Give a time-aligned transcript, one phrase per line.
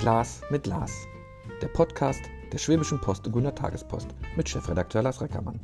[0.00, 1.06] Glas mit Lars.
[1.60, 5.60] Der Podcast der Schwäbischen Post und Gunner Tagespost mit Chefredakteur Lars Reckermann.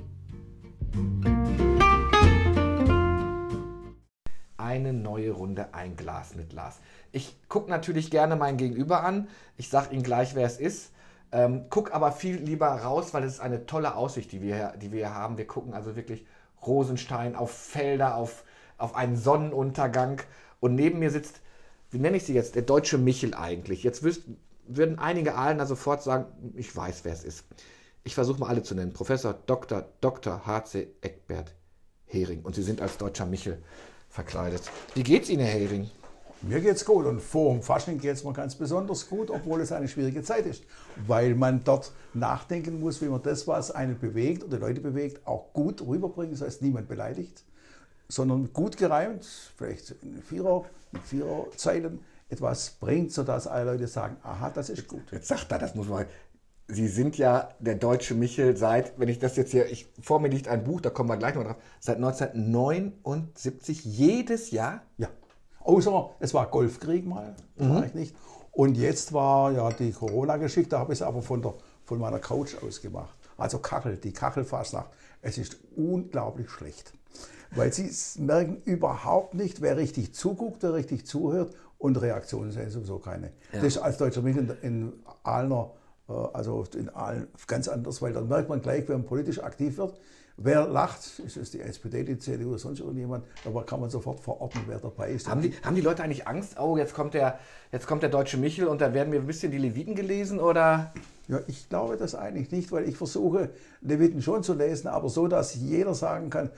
[4.59, 6.81] Eine neue Runde, ein Glas mit Lars.
[7.13, 9.29] Ich gucke natürlich gerne mein Gegenüber an.
[9.57, 10.93] Ich sage Ihnen gleich, wer es ist.
[11.33, 14.93] Ähm, guck aber viel lieber raus, weil es ist eine tolle Aussicht, die wir, die
[14.93, 15.39] wir hier haben.
[15.39, 16.27] Wir gucken also wirklich
[16.67, 18.45] Rosenstein auf Felder, auf,
[18.77, 20.21] auf einen Sonnenuntergang.
[20.61, 21.41] Und neben mir sitzt,
[21.97, 23.83] wie nenne ich sie jetzt, der deutsche Michel eigentlich.
[23.83, 24.21] Jetzt wüs
[24.67, 27.45] würden einige Aalener sofort sagen, ich weiß, wer es ist.
[28.05, 28.93] Ich versuche mal alle zu nennen.
[28.93, 29.87] Professor Dr.
[30.03, 30.45] Dr.
[30.45, 30.89] H.C.
[31.01, 31.55] Eckbert
[32.05, 32.43] Hering.
[32.43, 33.63] Und Sie sind als deutscher Michel
[34.11, 34.71] verkleidet.
[34.95, 35.89] Wie geht's Ihnen, Herr Hering?
[36.43, 39.89] Mir geht's gut und vor dem Fasching geht's mir ganz besonders gut, obwohl es eine
[39.89, 40.65] schwierige Zeit ist,
[41.07, 45.55] weil man dort nachdenken muss, wie man das, was einen bewegt oder Leute bewegt, auch
[45.55, 46.35] gut rüberbringt.
[46.35, 47.43] Das heißt, niemand beleidigt,
[48.09, 49.25] sondern gut gereimt,
[49.57, 55.03] vielleicht in Vierer, mit Viererzeilen etwas bringt, sodass alle Leute sagen, aha, das ist gut.
[55.13, 56.07] Jetzt sagt er, das muss man.
[56.69, 60.29] Sie sind ja der deutsche Michel seit, wenn ich das jetzt hier, ich, vor mir
[60.29, 64.83] liegt ein Buch, da kommen wir gleich noch drauf, seit 1979 jedes Jahr.
[64.99, 65.09] Ja.
[65.61, 68.17] Außer es war Golfkrieg mal, vielleicht nicht.
[68.51, 71.55] Und jetzt war ja die Corona-Geschichte, da habe ich es aber von, der,
[71.85, 73.15] von meiner Couch aus gemacht.
[73.37, 74.91] Also Kachel, die Kachelfasnacht.
[75.23, 76.93] Es ist unglaublich schlecht.
[77.55, 82.99] Weil sie merken überhaupt nicht, wer richtig zuguckt, wer richtig zuhört und Reaktionen sind sowieso
[82.99, 83.27] keine.
[83.53, 83.61] Ja.
[83.61, 85.71] Das ist als deutscher Mittel in Aalener,
[86.09, 89.79] äh, also in Aalen ganz anders, weil dann merkt man gleich, wenn man politisch aktiv
[89.79, 89.95] wird,
[90.37, 94.21] wer lacht, ist es die SPD, die CDU oder sonst irgendjemand, aber kann man sofort
[94.21, 95.29] verorten, wer dabei ist.
[95.29, 96.59] Haben die, haben die Leute eigentlich Angst?
[96.61, 97.39] Oh, jetzt kommt der,
[97.73, 100.93] jetzt kommt der deutsche Michel und da werden mir ein bisschen die Leviten gelesen oder?
[101.29, 105.27] Ja, ich glaube das eigentlich nicht, weil ich versuche, Leviten schon zu lesen, aber so,
[105.27, 106.51] dass jeder sagen kann,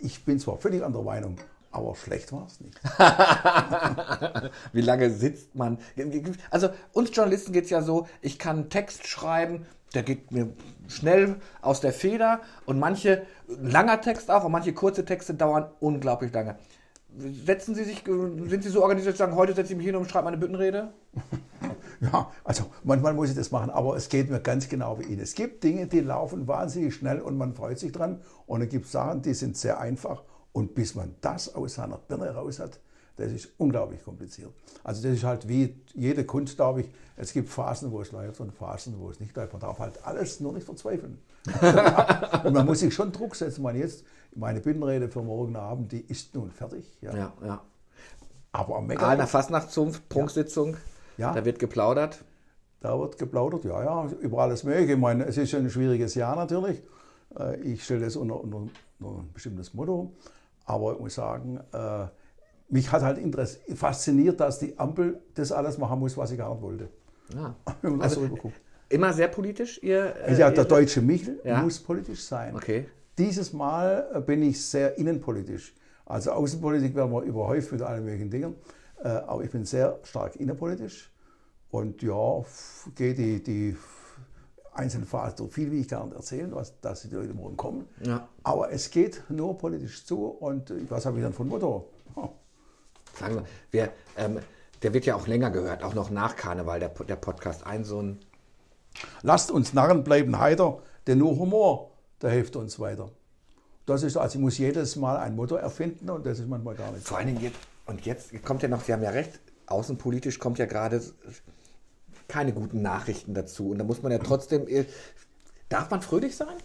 [0.00, 1.38] ich bin zwar völlig anderer Meinung,
[1.70, 2.80] aber schlecht war es nicht.
[4.72, 5.78] Wie lange sitzt man?
[6.50, 10.52] Also uns Journalisten geht es ja so, ich kann einen Text schreiben, der geht mir
[10.86, 16.32] schnell aus der Feder und manche, langer Text auch und manche kurze Texte dauern unglaublich
[16.32, 16.56] lange.
[17.16, 19.96] Setzen Sie sich, sind Sie so organisiert, dass Sie sagen, heute setze ich mich hin
[19.96, 20.92] und schreibe meine Büttenrede?
[22.00, 25.20] Ja, also manchmal muss ich das machen, aber es geht mir ganz genau wie Ihnen.
[25.20, 28.20] Es gibt Dinge, die laufen wahnsinnig schnell und man freut sich dran.
[28.46, 30.22] Und es gibt Sachen, die sind sehr einfach.
[30.52, 32.80] Und bis man das aus seiner Birne raus hat,
[33.16, 34.52] das ist unglaublich kompliziert.
[34.84, 36.88] Also das ist halt wie jede Kunst, glaube ich.
[37.16, 39.52] Es gibt Phasen, wo es läuft und Phasen, wo es nicht läuft.
[39.52, 41.18] Man darf halt alles nur nicht verzweifeln.
[42.44, 43.62] und man muss sich schon Druck setzen.
[43.62, 44.04] Man jetzt,
[44.36, 46.96] meine Büttenrede für morgen Abend, die ist nun fertig.
[47.00, 47.16] Ja.
[47.16, 47.60] Ja, ja.
[48.52, 50.78] Aber am Aalner Mecker, Fastnachtszunft, Prunksitzung, Ja.
[51.18, 52.24] Da wird geplaudert.
[52.80, 54.92] da wird geplaudert, ja, ja, über alles Mögliche.
[54.92, 56.82] Ich meine, es ist ein schwieriges Jahr natürlich.
[57.38, 58.58] Äh, Ich stelle das unter, unter,
[59.00, 60.12] unter ein bestimmtes Motto.
[60.64, 62.06] Aber ich muss sagen, äh,
[62.68, 66.50] mich hat halt interess- fasziniert, dass die Ampel das alles machen muss, was sie gar
[66.52, 66.88] nicht wollte.
[67.34, 67.54] Ja.
[67.82, 68.60] Wenn man das Also, so rüberguckt.
[68.90, 70.14] Immer sehr politisch, ihr?
[70.26, 71.60] äh, ja, der ihr- deutsche Michel Ja.
[71.62, 72.54] muss politisch sein.
[72.54, 72.86] Okay.
[73.18, 75.74] Dieses Mal bin ich sehr innenpolitisch.
[76.06, 78.54] Also Außenpolitik werden wir überhäuft mit allen möglichen Dingen.
[79.02, 81.10] Äh, Aber ich bin sehr stark innenpolitisch.
[81.70, 82.42] Und ja,
[82.94, 83.76] gehe die, die
[84.72, 87.88] einzelnen Phasen so viel wie ich nicht erzählen, was, dass die Leute morgen kommen.
[88.02, 88.28] Ja.
[88.42, 90.24] Aber es geht nur politisch zu.
[90.26, 91.90] Und äh, was habe ich dann von Motto?
[92.14, 92.30] Oh,
[93.18, 94.38] Sagen wir, wir, ähm,
[94.82, 97.66] der wird ja auch länger gehört, auch noch nach Karneval, der, der Podcast.
[97.66, 98.18] Ein so ein.
[99.22, 101.90] Lasst uns Narren bleiben heiter, denn nur Humor,
[102.22, 103.10] der hilft uns weiter.
[103.86, 106.92] Das ist, also ich muss jedes Mal ein Motto erfinden und das ist manchmal gar
[106.92, 107.06] nicht.
[107.06, 107.56] Vor allen Dingen jetzt,
[107.88, 111.02] und jetzt kommt ja noch, Sie haben ja recht, außenpolitisch kommt ja gerade
[112.28, 113.70] keine guten Nachrichten dazu.
[113.70, 114.68] Und da muss man ja trotzdem.
[114.68, 114.84] äh,
[115.68, 116.56] Darf man fröhlich sein?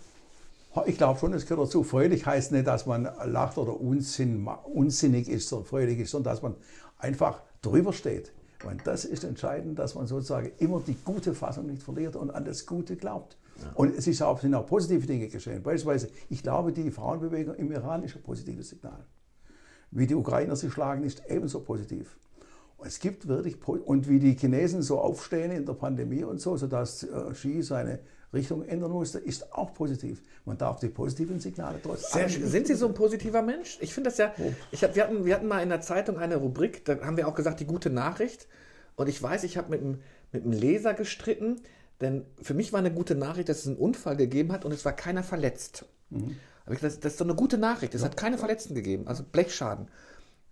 [0.85, 1.83] Ich glaube schon, es gehört dazu.
[1.83, 6.41] Fröhlich heißt nicht, dass man lacht oder Unsinn, unsinnig ist, sondern fröhlich ist, sondern dass
[6.41, 6.55] man
[6.97, 8.31] einfach drüber steht.
[8.63, 12.45] Meine, das ist entscheidend, dass man sozusagen immer die gute Fassung nicht verliert und an
[12.45, 13.37] das Gute glaubt.
[13.75, 15.61] Und es ist auch, sind auch positive Dinge geschehen.
[15.61, 19.05] Beispielsweise, ich glaube, die Frauenbewegung im Iran ist ein positives Signal.
[19.95, 22.17] Wie die Ukrainer sich schlagen, ist ebenso positiv.
[22.77, 26.57] Und es gibt wirklich, und wie die Chinesen so aufstehen in der Pandemie und so,
[26.57, 27.99] sodass äh, Xi seine
[28.33, 30.23] Richtung ändern musste, ist auch positiv.
[30.45, 32.41] Man darf die positiven Signale trotz Sehr allem schön.
[32.41, 33.77] nicht Sind Sie so ein positiver Mensch?
[33.79, 34.33] Ich finde das ja.
[34.71, 37.27] Ich hab, wir, hatten, wir hatten mal in der Zeitung eine Rubrik, da haben wir
[37.27, 38.47] auch gesagt, die gute Nachricht.
[38.95, 39.99] Und ich weiß, ich habe mit einem,
[40.31, 41.61] mit einem Leser gestritten,
[42.01, 44.83] denn für mich war eine gute Nachricht, dass es einen Unfall gegeben hat und es
[44.83, 45.85] war keiner verletzt.
[46.65, 47.93] Aber ich gesagt, das, ist doch eine gute Nachricht.
[47.93, 49.87] Es hat keine Verletzten gegeben, also Blechschaden.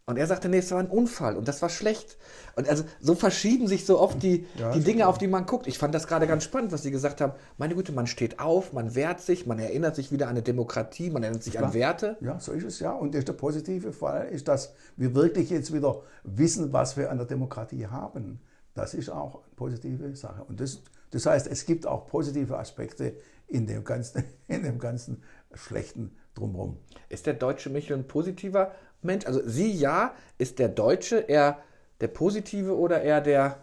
[0.06, 2.18] Und er sagte, nee, es war ein Unfall und das war schlecht.
[2.56, 5.68] Und also so verschieben sich so oft die, Ja, die Dinge, auf die man guckt.
[5.68, 7.34] Ich fand das gerade ganz spannend, was Sie gesagt haben.
[7.58, 11.12] Meine Güte, man steht auf, man wehrt sich, man erinnert sich wieder an eine Demokratie,
[11.12, 11.74] man erinnert sich an Klar.
[11.76, 12.18] Werte.
[12.20, 12.92] Ja, so ist es ja.
[12.92, 17.28] Und der positive Fall ist, dass wir wirklich jetzt wieder wissen, was wir an der
[17.28, 18.42] Demokratie haben.
[18.74, 20.44] Das ist auch eine positive Sache.
[20.44, 20.82] Und das,
[21.12, 23.16] das heißt, es gibt auch positive Aspekte
[23.48, 25.22] in dem ganzen, in dem ganzen
[25.54, 26.78] schlechten Drumherum.
[27.10, 28.72] Ist der deutsche Michel ein positiver
[29.02, 29.26] Mensch?
[29.26, 31.60] Also Sie ja, ist der Deutsche eher
[32.00, 33.60] der positive oder eher der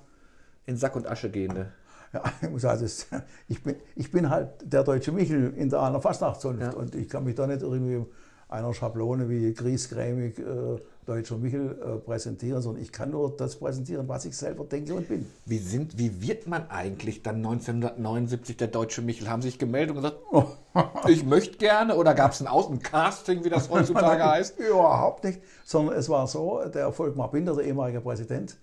[0.67, 1.73] in Sack und Asche gehende?
[2.13, 2.87] Ja, ich muss sagen,
[3.49, 6.73] ich, bin, ich bin halt der deutsche Michel in der einer Fastnachtszunft Ja.
[6.73, 8.05] und ich kann mich da nicht irgendwie
[8.49, 10.77] einer Schablone wie griesgrämig äh,
[11.09, 15.09] deutscher Michel äh, präsentieren, sondern ich kann nur das präsentieren, was ich selber denke und
[15.09, 15.27] bin.
[15.47, 19.29] Wie, sind, wie wird man eigentlich dann 1979 der deutsche Michel?
[19.29, 20.19] Haben Sie sich gemeldet und gesagt,
[21.09, 21.97] ich möchte gerne?
[21.97, 24.59] Oder gab es ein Außencasting, wie das heutzutage heißt?
[24.59, 28.59] Überhaupt nicht, sondern es war so, der Volkmar Binder, der ehemalige Präsident,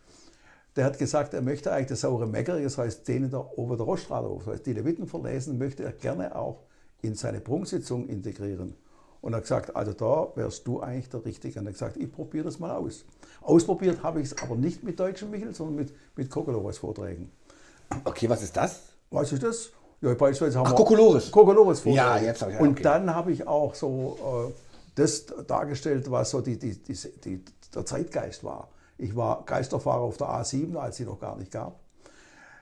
[0.76, 3.78] der hat gesagt, er möchte eigentlich das saure Mecker, das heißt den in der Ober
[3.78, 6.64] der Roststraße, das heißt die Leviten verlesen, möchte er gerne auch
[7.02, 8.76] in seine Prunksitzung integrieren.
[9.26, 11.60] Und er hat gesagt, also da wärst du eigentlich der Richtige.
[11.60, 13.06] Und er hat gesagt, ich probiere das mal aus.
[13.42, 17.32] Ausprobiert habe ich es aber nicht mit deutschen Michel, sondern mit, mit Kokolores Vorträgen.
[18.04, 18.82] Okay, was ist das?
[19.10, 19.72] Was ist das?
[20.02, 21.32] Ja, beispielsweise haben Ach, wir Kokolores.
[21.32, 21.98] Kokolores Vorträge.
[22.06, 22.84] Ja, jetzt habe ich- Und okay.
[22.84, 24.54] dann habe ich auch so äh,
[24.94, 26.94] das dargestellt, was so die, die, die,
[27.24, 27.44] die,
[27.74, 28.68] der Zeitgeist war.
[29.00, 31.80] Ich war Geisterfahrer auf der A7, als sie noch gar nicht gab.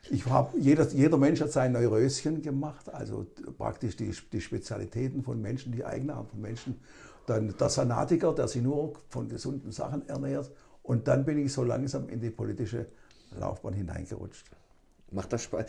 [0.10, 3.26] Ich habe, jeder, jeder Mensch hat sein Neuröschen gemacht, also
[3.58, 6.80] praktisch die, die Spezialitäten von Menschen, die Eigenarten von Menschen.
[7.26, 10.52] Dann der Sanatiker, der sich nur von gesunden Sachen ernährt.
[10.82, 12.88] Und dann bin ich so langsam in die politische
[13.40, 14.46] Laufbahn hineingerutscht.
[15.12, 15.66] Macht das Spaß?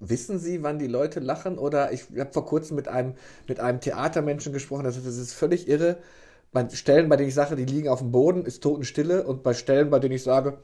[0.00, 1.58] Wissen Sie, wann die Leute lachen?
[1.58, 3.14] Oder ich habe vor kurzem mit einem,
[3.48, 5.96] mit einem Theatermenschen gesprochen, das ist völlig irre.
[6.52, 9.26] Bei Stellen, bei denen ich sage, die liegen auf dem Boden, ist Totenstille.
[9.26, 10.58] Und bei Stellen, bei denen ich sage,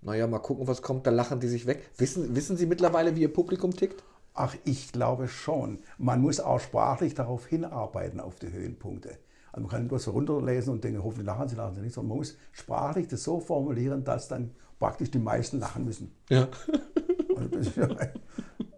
[0.00, 1.82] naja, mal gucken, was kommt, da lachen die sich weg.
[1.96, 4.04] Wissen, wissen Sie mittlerweile, wie Ihr Publikum tickt?
[4.34, 5.80] Ach, ich glaube schon.
[5.98, 9.18] Man muss auch sprachlich darauf hinarbeiten, auf die Höhenpunkte.
[9.52, 11.94] Also man kann nicht bloß so runterlesen und denken, hoffentlich lachen sie, lachen sie nicht,
[11.94, 16.14] sondern man muss sprachlich das so formulieren, dass dann praktisch die meisten lachen müssen.
[16.28, 16.46] Ja.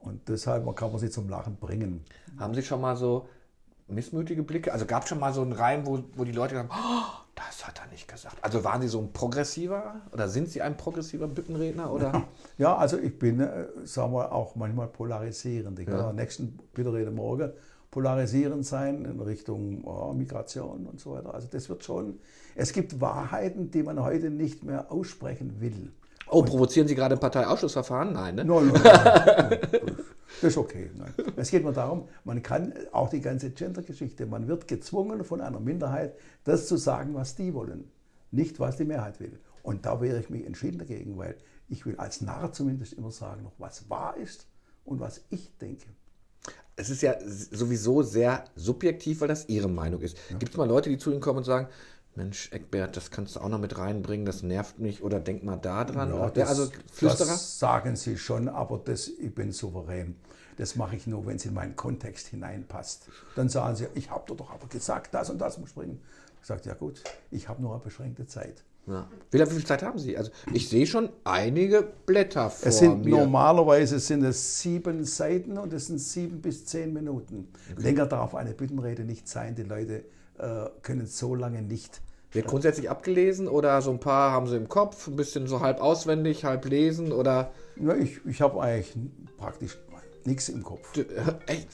[0.00, 2.04] Und, deshalb kann man sie zum Lachen bringen.
[2.38, 3.28] Haben Sie schon mal so
[3.90, 4.72] missmütige Blicke?
[4.72, 7.02] Also gab es schon mal so einen Reim, wo, wo die Leute sagen, oh,
[7.34, 8.36] das hat er nicht gesagt.
[8.42, 11.92] Also waren Sie so ein progressiver oder sind Sie ein progressiver Büttenredner?
[11.92, 12.24] Oder?
[12.58, 15.78] Ja, also ich bin, äh, sagen wir, auch manchmal polarisierend.
[15.78, 17.52] Ich werde am nächsten Bitterrede morgen
[17.90, 21.34] polarisierend sein in Richtung oh, Migration und so weiter.
[21.34, 22.20] Also das wird schon,
[22.54, 25.92] es gibt Wahrheiten, die man heute nicht mehr aussprechen will.
[26.32, 28.12] Oh, provozieren Sie gerade ein Parteiausschussverfahren?
[28.12, 28.44] Nein, ne?
[28.44, 29.79] Nein, nein, nein, nein.
[30.40, 30.90] Das ist okay.
[30.96, 31.12] Nein.
[31.36, 35.60] Es geht nur darum, man kann auch die ganze Gender-Geschichte, man wird gezwungen von einer
[35.60, 36.14] Minderheit,
[36.44, 37.90] das zu sagen, was die wollen,
[38.30, 39.38] nicht was die Mehrheit will.
[39.62, 41.36] Und da wehre ich mich entschieden dagegen, weil
[41.68, 44.46] ich will als Narr zumindest immer sagen, noch was wahr ist
[44.84, 45.86] und was ich denke.
[46.76, 50.16] Es ist ja sowieso sehr subjektiv, weil das Ihre Meinung ist.
[50.38, 51.68] Gibt es mal Leute, die zu Ihnen kommen und sagen,
[52.16, 55.56] Mensch, Eckbert, das kannst du auch noch mit reinbringen, das nervt mich oder denk mal
[55.56, 56.10] da dran.
[56.12, 57.28] Ja, das, also Flüsterer?
[57.28, 60.16] das sagen sie schon, aber das, ich bin souverän.
[60.56, 63.06] Das mache ich nur, wenn es in meinen Kontext hineinpasst.
[63.36, 66.00] Dann sagen sie, ich habe dir doch aber gesagt, das und das muss bringen.
[66.42, 68.64] Ich sage, ja gut, ich habe nur eine beschränkte Zeit.
[68.86, 69.06] Ja.
[69.30, 70.16] Wie, lange- wie viel Zeit haben Sie?
[70.16, 73.10] Also ich sehe schon einige Blätter vor Es sind mir.
[73.16, 77.48] normalerweise sind es sieben Seiten und es sind sieben bis zehn Minuten.
[77.76, 79.54] Länger darf eine Büttenrede nicht sein.
[79.54, 80.04] Die Leute
[80.82, 82.00] können so lange nicht.
[82.32, 85.80] Wird grundsätzlich abgelesen oder so ein paar haben Sie im Kopf, ein bisschen so halb
[85.80, 88.94] auswendig, halb lesen oder Ja, ich ich habe eigentlich
[89.36, 89.76] praktisch
[90.24, 90.96] nichts im Kopf.
[90.96, 91.02] äh,
[91.46, 91.68] echt?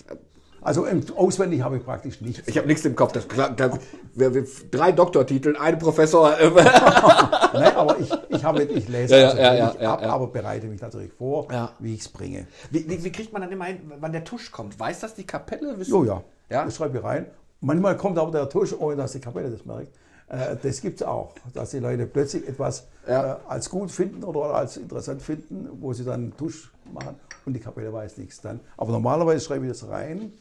[0.62, 2.49] Also auswendig habe ich praktisch nichts.
[2.49, 3.12] Ich habe nichts im Kopf.
[3.12, 3.78] Das, da,
[4.14, 6.37] wir, wir, drei Doktortitel, ein Professor.
[6.40, 6.50] äh,
[7.52, 10.66] Nein, aber ich, ich, habe, ich lese Ja, also ja, ja, ja, ab, aber bereite
[10.66, 11.46] mich natürlich vor,
[11.78, 12.46] wie ich es bringe.
[12.70, 14.80] Wie, wie, wie kriegt man dann immer hin, wann der Tusch kommt?
[14.80, 15.78] Weiß das die Kapelle?
[15.78, 16.25] Wissen- Jo, ja.
[16.49, 16.64] Ja?
[16.64, 17.26] Das schreibe ich rein.
[17.66, 19.88] Manchmal kommt aber der Tusch, ohne dass die Kapelle das merkt.
[20.28, 23.35] Äh, Das gibt es auch, dass die Leute plötzlich etwas Ja.
[23.35, 27.54] äh, als gut finden oder als interessant finden, wo sie dann einen Tusch machen und
[27.54, 28.61] die Kapelle weiß nichts dann.
[28.76, 30.32] Aber normalerweise schreibe ich das rein,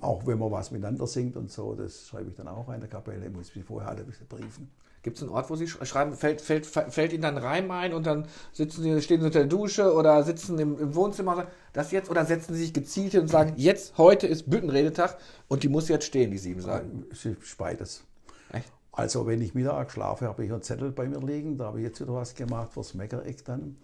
[0.00, 2.80] auch wenn man was miteinander singt und so, das schreibe ich dann auch rein in
[2.82, 3.26] der Kapelle.
[3.26, 4.70] Ich muss mich vorher halt ein bisschen briefen.
[5.04, 7.92] Gibt es einen Ort, wo Sie sch- schreiben, fällt, fällt, fällt Ihnen dann Reim ein
[7.94, 11.36] und dann sitzen Sie, stehen Sie unter der Dusche oder sitzen im, im Wohnzimmer und
[11.36, 15.16] sagen, das jetzt oder setzen Sie sich gezielt hin und sagen, jetzt, heute ist Büttenredetag
[15.46, 17.04] und die muss jetzt stehen, die sieben Seiten.
[17.58, 18.02] Beides.
[18.50, 18.72] Echt?
[18.92, 21.58] Also wenn ich Mittag schlafe, habe ich einen Zettel bei mir liegen.
[21.58, 23.76] Da habe ich jetzt wieder was gemacht fürs Meckereck dann,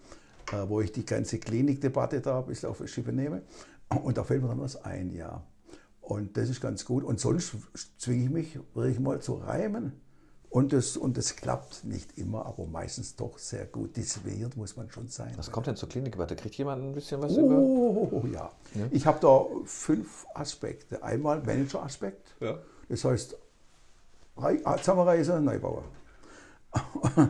[0.51, 3.43] äh, wo ich die ganze Klinikdebatte da ein bisschen auf die Schippe nehme.
[3.89, 5.43] Und da fällt mir dann was ein, ja.
[6.01, 7.03] Und das ist ganz gut.
[7.03, 7.55] Und sonst
[7.99, 9.93] zwinge ich mich wirklich mal zu reimen.
[10.51, 13.95] Und das, und das klappt nicht immer, aber meistens doch sehr gut.
[13.95, 15.33] Diszipliniert muss man schon sein.
[15.37, 16.35] Was kommt denn zur Klinikdebatte?
[16.35, 17.57] Kriegt jemand ein bisschen was über?
[17.57, 18.51] Oh, ja.
[18.91, 21.01] Ich habe da fünf Aspekte.
[21.01, 22.35] Einmal Manager-Aspekt.
[22.41, 22.59] Ja.
[22.89, 23.37] Das heißt,
[24.35, 25.85] ah, Zusammenreise, Neubauer.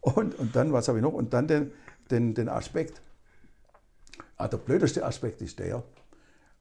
[0.00, 1.12] und, und dann, was habe ich noch?
[1.12, 1.70] Und dann den
[2.10, 3.00] den, den Aspekt.
[4.36, 5.82] Ah, der blödeste Aspekt ist der,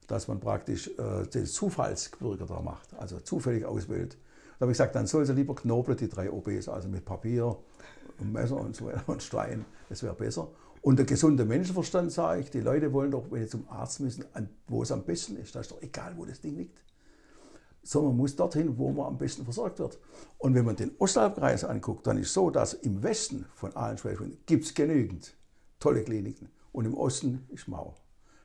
[0.08, 4.18] dass man praktisch äh, den Zufallsbürger da macht, also zufällig auswählt.
[4.58, 7.58] Da habe ich gesagt, dann soll sie lieber knobeln, die drei OBs, also mit Papier,
[8.20, 10.50] und Messer und so weiter und Stein, das wäre besser.
[10.82, 14.26] Und der gesunde Menschenverstand sage ich, die Leute wollen doch, wenn sie zum Arzt müssen,
[14.68, 15.56] wo es am besten ist.
[15.56, 16.82] Da ist doch egal, wo das Ding liegt.
[17.84, 20.00] Sondern man muss dorthin, wo man am besten versorgt wird.
[20.38, 23.98] Und wenn man den Ostalbkreis anguckt, dann ist es so, dass im Westen von allen
[23.98, 25.36] Schwächen gibt es genügend
[25.80, 26.50] tolle Kliniken.
[26.72, 27.96] Und im Osten ist Mauer.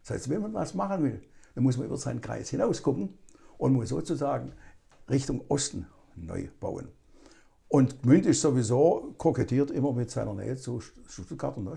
[0.02, 1.22] Das heißt, wenn man was machen will,
[1.54, 3.18] dann muss man über seinen Kreis hinaus gucken
[3.58, 4.52] und muss sozusagen
[5.08, 6.88] Richtung Osten neu bauen.
[7.68, 11.68] Und Gmünd ist sowieso kokettiert immer mit seiner Nähe zu Stuttgart und.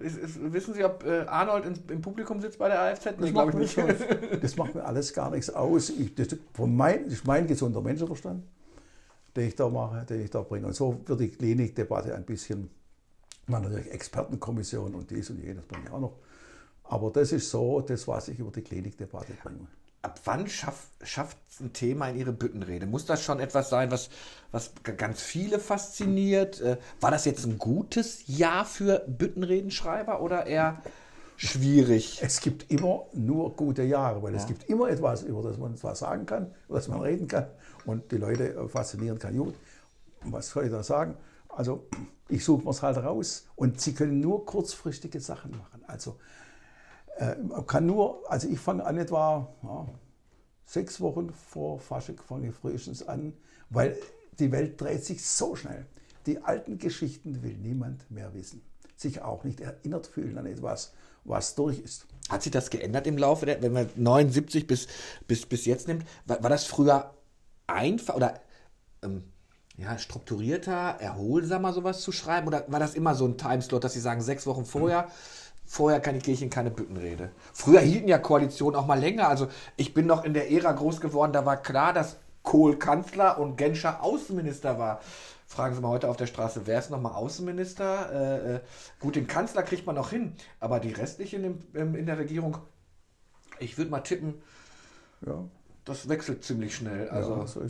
[0.00, 3.04] Ist, ist, wissen Sie, ob äh, Arnold im, im, Publikum sitzt bei der AFZ?
[3.06, 4.06] Das, nee, macht, ich nicht.
[4.42, 5.90] das macht mir alles gar nichts aus.
[5.90, 8.44] Ich, das, von mein, das ist mein gesunder Menschenverstand,
[9.34, 10.68] den ich da mache, den ich da bringe.
[10.68, 12.70] Und so wird die Klinikdebatte ein bisschen,
[13.48, 16.16] man natürlich Expertenkommission und dies und jenes bringe ich auch noch.
[16.84, 19.66] Aber das ist so das, was ich über die Klinikdebatte bringe
[20.02, 22.86] ab wann schafft, schafft ein Thema in Ihre Büttenrede?
[22.86, 24.08] Muss das schon etwas sein, was,
[24.50, 26.60] was ganz viele fasziniert?
[26.60, 30.82] Äh, war das jetzt ein gutes Jahr für Büttenredenschreiber oder eher
[31.36, 32.20] schwierig?
[32.22, 34.40] Es gibt immer nur gute Jahre, weil ja.
[34.40, 37.46] es gibt immer etwas, über das man was sagen kann, über das man reden kann
[37.84, 39.36] und die Leute äh, faszinieren kann.
[39.36, 39.54] Gut,
[40.22, 41.16] was soll ich da sagen?
[41.48, 41.86] Also
[42.28, 45.82] ich suche mir es halt raus und sie können nur kurzfristige Sachen machen.
[45.86, 46.16] Also
[47.20, 47.36] äh,
[47.66, 49.86] kann nur, also ich fange an etwa ja,
[50.64, 53.34] sechs Wochen vor Fasching fange ich frühestens an,
[53.68, 53.96] weil
[54.38, 55.86] die Welt dreht sich so schnell.
[56.24, 58.62] Die alten Geschichten will niemand mehr wissen.
[58.96, 60.92] Sich auch nicht erinnert fühlen an etwas,
[61.24, 62.06] was durch ist.
[62.30, 64.86] Hat sich das geändert im Laufe der, wenn man 79 bis,
[65.26, 66.06] bis, bis jetzt nimmt?
[66.24, 67.14] War, war das früher
[67.66, 68.40] einfach oder
[69.02, 69.24] ähm,
[69.76, 72.46] ja, strukturierter, erholsamer, sowas zu schreiben?
[72.46, 75.02] Oder war das immer so ein Timeslot, dass Sie sagen, sechs Wochen vorher?
[75.02, 75.10] Mhm
[75.72, 76.00] Vorher
[76.32, 77.30] ich in keine Büttenrede.
[77.52, 79.28] Früher hielten ja Koalitionen auch mal länger.
[79.28, 79.46] Also
[79.76, 83.56] ich bin noch in der Ära groß geworden, da war klar, dass Kohl Kanzler und
[83.56, 85.00] Genscher Außenminister war.
[85.46, 88.10] Fragen Sie mal heute auf der Straße, wer ist nochmal Außenminister?
[88.12, 88.60] Äh, äh,
[88.98, 92.58] gut, den Kanzler kriegt man noch hin, aber die restlichen in, in der Regierung,
[93.60, 94.42] ich würde mal tippen,
[95.24, 95.44] ja
[95.84, 97.08] das wechselt ziemlich schnell.
[97.08, 97.62] Also ja, so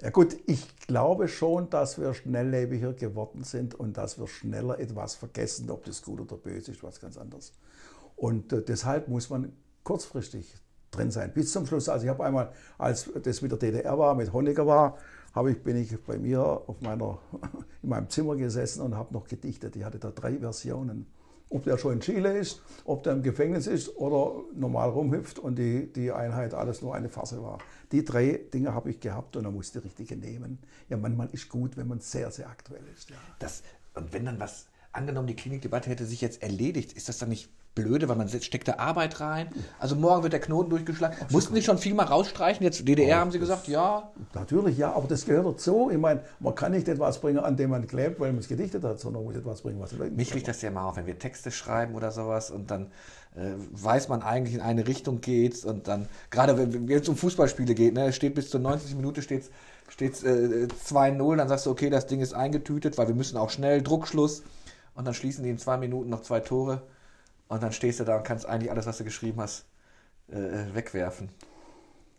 [0.00, 5.14] ja, gut, ich glaube schon, dass wir schnelllebiger geworden sind und dass wir schneller etwas
[5.14, 7.52] vergessen, ob das gut oder böse ist, was ganz anderes.
[8.16, 9.52] Und äh, deshalb muss man
[9.84, 10.54] kurzfristig
[10.90, 11.88] drin sein, bis zum Schluss.
[11.88, 14.98] Also ich habe einmal, als das mit der DDR war, mit Honecker war,
[15.32, 17.18] habe ich, bin ich bei mir auf meiner,
[17.82, 19.76] in meinem Zimmer gesessen und habe noch gedichtet.
[19.76, 21.06] Ich hatte da drei Versionen
[21.52, 25.56] ob der schon in Chile ist, ob der im Gefängnis ist oder normal rumhüpft und
[25.56, 27.58] die, die Einheit alles nur eine Farce war.
[27.92, 30.58] Die drei Dinge habe ich gehabt und er musste die richtige nehmen.
[30.88, 33.10] Ja, manchmal ist gut, wenn man sehr, sehr aktuell ist.
[33.10, 33.16] Ja.
[33.38, 33.62] Das,
[33.94, 37.50] und wenn dann was, angenommen, die Klinikdebatte hätte sich jetzt erledigt, ist das dann nicht
[37.74, 39.48] blöde, weil man steckt da Arbeit rein.
[39.78, 41.16] Also morgen wird der Knoten durchgeschlagen.
[41.20, 42.62] Ach, Mussten Sie schon viel mal rausstreichen?
[42.62, 44.10] Jetzt DDR oh, haben Sie gesagt, ja.
[44.34, 45.90] Natürlich, ja, aber das gehört dazu.
[45.90, 48.84] Ich meine, man kann nicht etwas bringen, an dem man klebt, weil man es gedichtet
[48.84, 50.96] hat, sondern man muss etwas bringen, was die Leute Mich riecht das ja mal auf,
[50.96, 52.90] wenn wir Texte schreiben oder sowas und dann
[53.36, 57.74] äh, weiß man eigentlich in eine Richtung geht und dann, gerade wenn es um Fußballspiele
[57.74, 58.94] geht, ne, steht bis zur 90.
[58.96, 59.44] Minute steht
[59.98, 63.48] es äh, 2-0, dann sagst du, okay, das Ding ist eingetütet, weil wir müssen auch
[63.48, 64.42] schnell, Druckschluss
[64.94, 66.82] und dann schließen die in zwei Minuten noch zwei Tore
[67.52, 69.66] und dann stehst du da und kannst eigentlich alles, was du geschrieben hast,
[70.28, 71.28] äh, wegwerfen.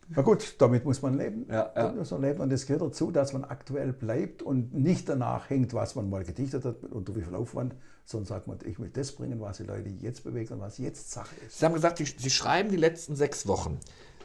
[0.09, 1.47] Na gut, damit muss man leben.
[1.49, 1.91] Ja, ja.
[1.91, 2.39] Muss man leben.
[2.39, 6.23] Und es gehört dazu, dass man aktuell bleibt und nicht danach hängt, was man mal
[6.23, 7.73] gedichtet hat, unter wie viel Aufwand,
[8.05, 11.09] sondern sagt man, ich will das bringen, was die Leute jetzt bewegt und was jetzt
[11.09, 11.57] Sache ist.
[11.57, 13.79] Sie haben gesagt, Sie, Sie schreiben die letzten sechs Wochen.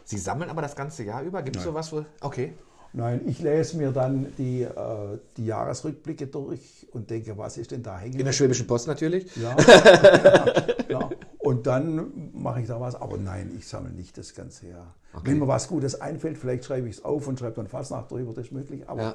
[0.05, 1.43] Sie sammeln aber das ganze Jahr über.
[1.43, 2.05] Gibt es sowas, wo.
[2.21, 2.55] Okay.
[2.93, 7.83] Nein, ich lese mir dann die, äh, die Jahresrückblicke durch und denke, was ist denn
[7.83, 8.19] da hängen?
[8.19, 9.35] In der Schwäbischen Post natürlich.
[9.37, 10.47] Ja, ja,
[10.89, 11.11] ja.
[11.39, 12.95] Und dann mache ich da was.
[12.95, 14.95] Aber nein, ich sammle nicht das ganze Jahr.
[15.13, 15.31] Okay.
[15.31, 18.09] Wenn mir was Gutes einfällt, vielleicht schreibe ich es auf und schreibe dann fast nach
[18.09, 18.89] drüber, das ist möglich.
[18.89, 19.15] Aber, ja.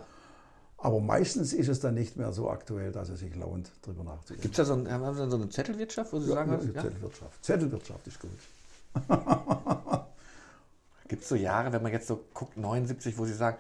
[0.78, 4.42] aber meistens ist es dann nicht mehr so aktuell, dass es sich lohnt, drüber nachzudenken.
[4.44, 7.44] Gibt es da so, ein, haben Sie so eine Zettelwirtschaft, wo Sie sagen, ja, Zettelwirtschaft.
[7.44, 8.32] Zettelwirtschaft ist gut.
[11.14, 13.58] Gibt es so Jahre, wenn man jetzt so guckt, 79, wo Sie sagen,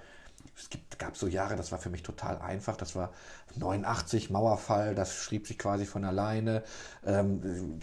[0.58, 2.76] es gibt, gab so Jahre, das war für mich total einfach.
[2.76, 3.14] Das war
[3.56, 6.64] 89, Mauerfall, das schrieb sich quasi von alleine.
[7.06, 7.80] Ähm,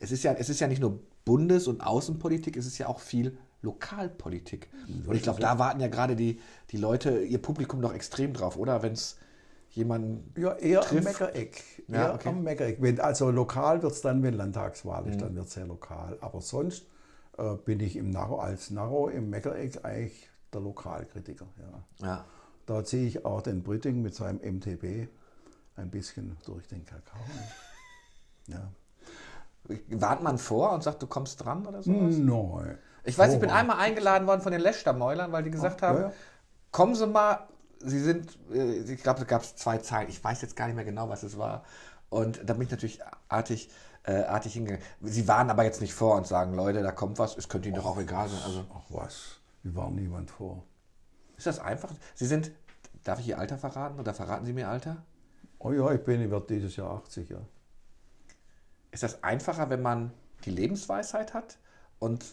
[0.00, 2.98] es, ist ja, es ist ja nicht nur Bundes- und Außenpolitik, es ist ja auch
[2.98, 4.68] viel Lokalpolitik.
[5.06, 6.40] Und ich glaube, da warten ja gerade die,
[6.72, 8.82] die Leute, ihr Publikum noch extrem drauf, oder?
[8.82, 9.16] Wenn es
[9.70, 10.34] jemanden.
[10.36, 11.06] Ja, eher trifft.
[11.06, 11.62] am Meckereck.
[11.86, 12.28] Ja, eher okay.
[12.30, 12.82] am Meckereck.
[12.82, 15.20] Wenn, also lokal wird es dann, wenn Landtagswahl ist, mhm.
[15.20, 16.18] dann wird es sehr lokal.
[16.20, 16.86] Aber sonst
[17.38, 21.46] äh, bin ich im Narrow, als Narrow im Meckereck eigentlich der Lokalkritiker.
[22.00, 22.06] Ja.
[22.06, 22.24] ja.
[22.66, 25.08] Da ziehe ich auch den Britting mit seinem MTB
[25.76, 27.20] ein bisschen durch den Kakao.
[28.48, 28.70] Ja.
[29.88, 32.16] Warnt man vor und sagt, du kommst dran oder sowas?
[32.16, 32.78] Nein.
[33.02, 35.98] Ich weiß, ich bin einmal eingeladen worden von den Lechtermäulern, weil die gesagt Ah, haben,
[35.98, 36.12] ja, ja.
[36.70, 37.40] kommen Sie mal,
[37.80, 40.76] Sie sind, äh, ich glaube, da gab es zwei Zeilen, ich weiß jetzt gar nicht
[40.76, 41.64] mehr genau, was es war.
[42.08, 43.68] Und da bin ich natürlich artig,
[44.06, 44.84] äh, artig hingegangen.
[45.02, 47.76] Sie waren aber jetzt nicht vor und sagen, Leute, da kommt was, es könnte Ihnen
[47.76, 48.40] doch auch egal sein.
[48.44, 50.62] Also Ach was, wir waren niemand vor.
[51.36, 51.92] ist das einfach?
[52.14, 52.50] Sie sind,
[53.04, 55.04] darf ich Ihr Alter verraten oder verraten Sie mir Ihr Alter?
[55.58, 57.40] Oh ja, ich bin, ich werde dieses Jahr 80, ja.
[58.90, 60.12] Ist das einfacher, wenn man
[60.44, 61.58] die Lebensweisheit hat
[61.98, 62.24] und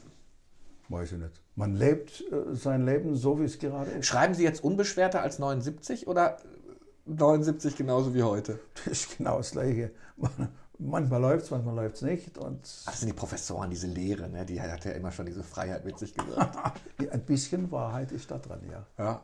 [0.89, 1.42] Weiß ich nicht.
[1.56, 4.06] Man lebt äh, sein Leben so, wie es gerade ist.
[4.06, 6.38] Schreiben Sie jetzt unbeschwerter als 79 oder
[7.06, 8.60] 79 genauso wie heute?
[8.75, 9.92] Das ist genau das Gleiche.
[10.80, 12.38] Manchmal läuft es, manchmal läuft es nicht.
[12.38, 14.46] Und das sind die Professoren, diese Lehre, ne?
[14.46, 16.80] die hat ja immer schon diese Freiheit mit sich gebracht.
[17.12, 18.86] ein bisschen Wahrheit ist da dran, ja.
[18.98, 19.22] ja.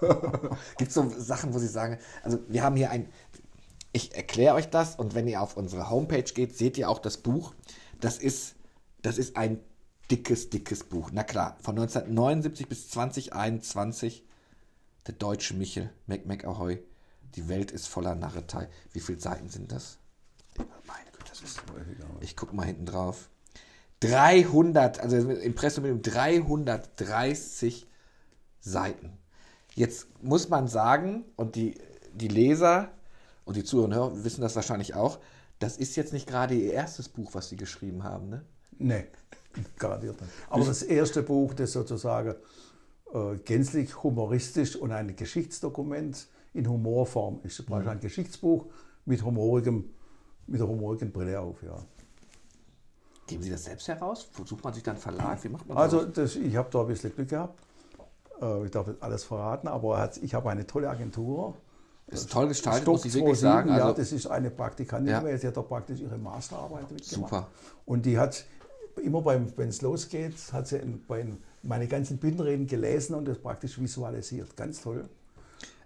[0.78, 3.08] Gibt es so Sachen, wo Sie sagen, also wir haben hier ein,
[3.92, 7.16] ich erkläre euch das und wenn ihr auf unsere Homepage geht, seht ihr auch das
[7.16, 7.54] Buch.
[8.00, 8.54] Das ist,
[9.02, 9.58] das ist ein
[10.10, 11.10] dickes, dickes Buch.
[11.12, 14.24] Na klar, von 1979 bis 2021,
[15.06, 16.82] der deutsche Michel, Mac Mac Ahoy,
[17.34, 18.68] die Welt ist voller Narretei.
[18.92, 19.98] Wie viele Seiten sind das?
[20.58, 21.62] Meine Güte, das ist,
[22.20, 23.28] ich gucke mal hinten drauf.
[24.00, 27.86] 300, also das Impressum mit dem 330
[28.60, 29.18] Seiten.
[29.74, 31.78] Jetzt muss man sagen, und die,
[32.12, 32.90] die Leser
[33.44, 35.18] und die Zuhörer wissen das wahrscheinlich auch,
[35.58, 38.28] das ist jetzt nicht gerade ihr erstes Buch, was sie geschrieben haben.
[38.28, 38.44] Ne?
[38.78, 39.04] Nee,
[39.78, 40.32] garantiert nicht.
[40.50, 42.34] Aber das erste Buch, das sozusagen
[43.12, 47.60] äh, gänzlich humoristisch und ein Geschichtsdokument in Humorform ist.
[47.60, 47.66] Mhm.
[47.66, 48.66] Praktisch ein Geschichtsbuch
[49.04, 49.90] mit, humorigem,
[50.46, 51.76] mit der humorigen Brille auf, ja.
[53.26, 54.28] Geben Sie das selbst heraus?
[54.34, 55.42] Wo sucht man sich dann Verlag?
[55.42, 56.34] Wie macht man Also das?
[56.34, 57.58] das, ich habe da ein bisschen Glück gehabt.
[58.40, 61.54] Äh, Ich darf nicht alles verraten, aber er ich habe eine tolle Agentur.
[62.08, 63.68] Das ist toll gestaltet, Stock muss ich wirklich 27, sagen.
[63.70, 65.38] ja, Also, das ist eine Praktikantin, Ja.
[65.38, 67.30] sie hat da praktisch ihre Masterarbeit mitgemacht.
[67.32, 67.48] Super.
[67.84, 68.44] Und die hat
[69.02, 71.26] immer beim, wenn es losgeht, hat sie in, bei
[71.64, 74.56] meine ganzen Bindenreden gelesen und das praktisch visualisiert.
[74.56, 75.08] Ganz toll.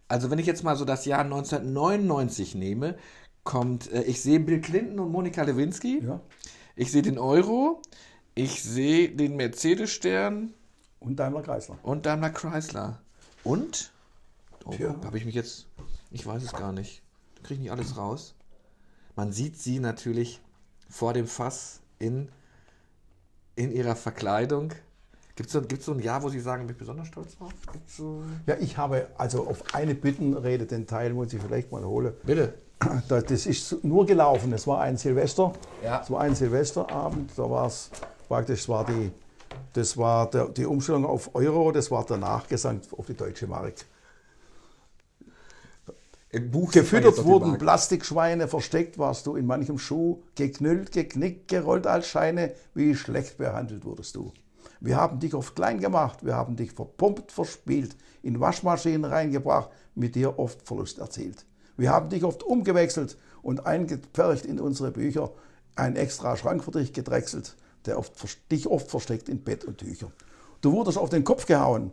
[0.09, 2.97] also wenn ich jetzt mal so das Jahr 1999 nehme,
[3.51, 6.05] kommt, äh, ich sehe Bill Clinton und Monika Lewinsky.
[6.05, 6.21] Ja.
[6.77, 7.83] Ich sehe den Euro,
[8.37, 10.55] ich sehe den Mercedes-Stern
[11.01, 11.77] Und Daimler Chrysler.
[11.83, 13.01] und Daimler Chrysler.
[13.43, 13.91] Und?
[14.65, 14.73] Oh,
[15.05, 15.67] habe ich mich jetzt.
[16.13, 17.03] Ich weiß es gar nicht.
[17.43, 18.37] Kriege ich nicht alles raus.
[19.17, 20.41] Man sieht sie natürlich
[20.89, 22.29] vor dem Fass in,
[23.57, 24.73] in ihrer Verkleidung.
[25.35, 27.53] Gibt es so, gibt's so ein Jahr, wo Sie sagen, bin ich besonders stolz drauf?
[27.87, 32.13] So Ja, ich habe also auf eine Bittenrede, den Teil muss ich vielleicht mal holen.
[32.25, 32.55] Bitte.
[33.09, 34.53] Das ist nur gelaufen.
[34.53, 35.53] Es war ein Silvester.
[35.85, 36.01] Ja.
[36.03, 37.33] Es war ein Silvesterabend.
[37.37, 37.91] Da war es
[38.29, 39.13] praktisch, war die,
[39.75, 43.75] das war der, die Umstellung auf Euro, das war der Nachgesang auf die deutsche Mark.
[46.31, 52.95] Gefüttert wurden Plastikschweine, versteckt warst du in manchem Schuh, geknüllt, geknickt, gerollt als Scheine, wie
[52.95, 54.33] schlecht behandelt wurdest du.
[54.79, 60.15] Wir haben dich oft klein gemacht, wir haben dich verpumpt, verspielt, in Waschmaschinen reingebracht, mit
[60.15, 61.45] dir oft Verlust erzielt.
[61.81, 65.31] Wir haben dich oft umgewechselt und eingepfercht in unsere Bücher,
[65.77, 68.13] ein extra Schrank für dich gedrechselt, der oft,
[68.51, 70.13] dich oft versteckt in Bett und Tücher.
[70.61, 71.93] Du wurdest auf den Kopf gehauen,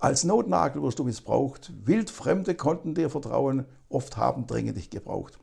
[0.00, 1.70] als Notnagel wirst du missbraucht.
[1.84, 5.38] Wildfremde konnten dir vertrauen, oft haben Dränge dich gebraucht.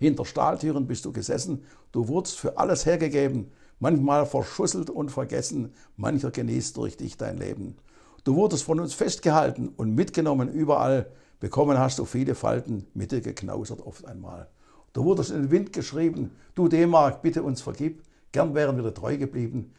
[0.00, 6.32] Hinter Stahltüren bist du gesessen, du wurdest für alles hergegeben, manchmal verschusselt und vergessen, mancher
[6.32, 7.76] genießt durch dich dein Leben.
[8.24, 13.20] Du wurdest von uns festgehalten und mitgenommen überall, bekommen hast du viele Falten, mit dir
[13.20, 14.48] geknausert oft einmal.
[14.92, 18.94] Du wurdest in den Wind geschrieben, du D-Mark, bitte uns vergib, gern wären wir dir
[18.94, 19.72] treu geblieben,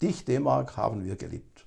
[0.00, 1.64] dich D-Mark haben wir geliebt.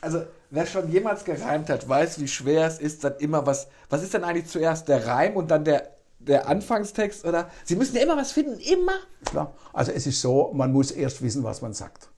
[0.00, 3.68] Also, wer schon jemals gereimt hat, weiß, wie schwer es ist, dann immer was.
[3.90, 7.24] Was ist denn eigentlich zuerst der Reim und dann der, der Anfangstext?
[7.24, 7.50] Oder?
[7.64, 8.94] Sie müssen ja immer was finden, immer.
[9.24, 9.54] Klar.
[9.72, 12.10] Also es ist so, man muss erst wissen, was man sagt.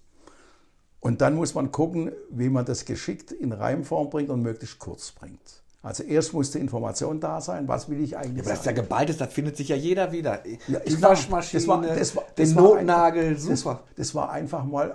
[1.01, 5.11] Und dann muss man gucken, wie man das geschickt in Reimform bringt und möglichst kurz
[5.13, 5.41] bringt.
[5.83, 8.73] Also erst muss die Information da sein, was will ich eigentlich Aber das ist ja
[8.73, 8.83] sagen.
[8.83, 10.43] geballtes, da findet sich ja jeder wieder.
[10.69, 11.03] Ja, Die.
[11.03, 13.83] Waschmaschine, Das war- das war- den das war Notnagel, einfach- das- super.
[13.97, 14.95] Das war einfach mal,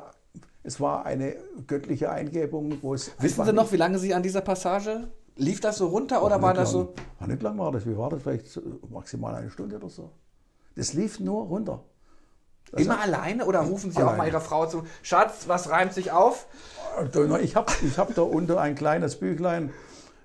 [0.61, 3.09] es war eine göttliche Eingebung, wo es...
[3.19, 5.07] Wissen Sie noch, wie lange Sie an dieser Passage?
[5.37, 6.93] Lief das so runter oder war das lang, so?
[7.19, 8.21] War nicht lang war das, wie war das?
[8.21, 10.11] Vielleicht maximal eine Stunde oder so.
[10.75, 11.83] Das lief nur runter.
[12.73, 14.29] Immer alleine oder rufen Sie auch mal Alleine.
[14.31, 14.83] Ihrer Frau zu?
[15.01, 16.47] Schatz, was reimt sich auf?
[17.11, 19.71] Da- Ich habe ich hab da unten ein kleines Büchlein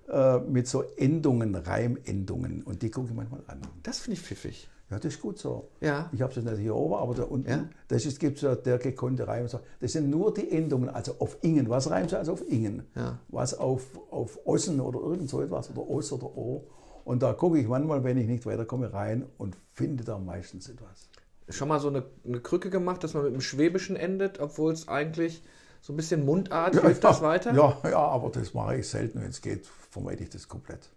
[0.08, 3.60] äh, mit so Endungen, Reimendungen und die gucke ich manchmal an.
[3.82, 4.68] Das finde ich pfiffig.
[4.90, 5.68] Ja, das ist gut so.
[5.80, 6.08] Ja.
[6.12, 7.64] Ich habe es nicht hier oben, aber da unten, Ja.
[7.86, 9.46] das ist, gibt es ja der gekonnte Reim.
[9.80, 11.68] Das sind nur die Endungen, also auf Ingen.
[11.68, 12.82] Was reimt sich also auf Ingen?
[12.96, 13.18] Ja.
[13.28, 16.66] Was auf, auf Ossen oder irgend so etwas oder Oss oder O.
[17.04, 21.08] Und da gucke ich manchmal, wenn ich nicht weiterkomme, rein und finde da meistens etwas.
[21.50, 24.88] Schon mal so eine, eine Krücke gemacht, dass man mit dem Schwäbischen endet, obwohl es
[24.88, 25.42] eigentlich
[25.80, 27.54] so ein bisschen Mundart hilft das weiter?
[27.54, 29.20] Ja, ja, aber das mache ich selten.
[29.22, 30.90] Wenn es geht, vermeide ich das komplett.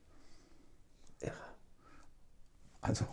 [1.21, 1.31] Ja.
[2.81, 3.05] Also,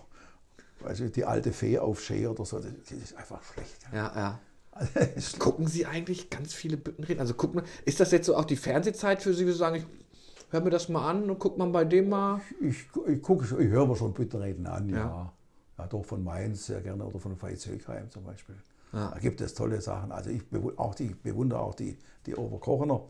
[0.84, 3.76] also die alte Fee auf Schee oder so, das, das ist einfach schlecht.
[3.92, 4.40] Ja, ja.
[4.72, 7.20] Also, Gucken Sie eigentlich ganz viele Büttenreden?
[7.20, 9.86] Also gucken, ist das jetzt so auch die Fernsehzeit für Sie, wie Sie sagen, ich
[10.50, 12.40] höre mir das mal an und guck mal bei dem mal?
[12.60, 14.96] Ich, ich gucke, ich höre mir schon Büttenreden an, ja.
[14.96, 15.32] Ja.
[15.80, 15.86] Ja.
[15.86, 18.56] doch von Mainz sehr gerne oder von Veitshöchheim zum Beispiel.
[18.92, 19.10] Ja.
[19.10, 20.12] Da gibt es tolle Sachen.
[20.12, 20.42] Also ich
[20.76, 23.02] auch die, bewundere auch die, die Oberkochener.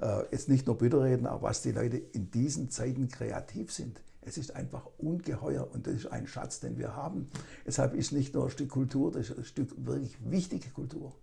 [0.00, 4.00] Äh, jetzt nicht nur Büttenreden, aber was die Leute in diesen Zeiten kreativ sind.
[4.22, 7.28] Es ist einfach ungeheuer und das ist ein Schatz, den wir haben.
[7.66, 11.14] Deshalb ist nicht nur ein Stück Kultur, das ist ein Stück wirklich wichtige Kultur,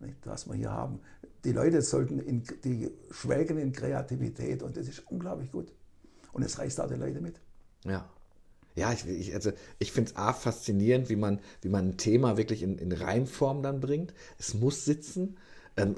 [0.00, 1.00] nicht, was wir hier haben.
[1.44, 5.70] Die Leute sollten, in, die schwelgen in Kreativität und das ist unglaublich gut.
[6.32, 7.40] Und es reißt auch die Leute mit.
[7.84, 8.08] Ja.
[8.76, 12.36] Ja, ich, ich, also ich finde es A faszinierend, wie man, wie man ein Thema
[12.36, 14.14] wirklich in, in Reimform dann bringt.
[14.38, 15.36] Es muss sitzen.
[15.76, 15.96] Ähm,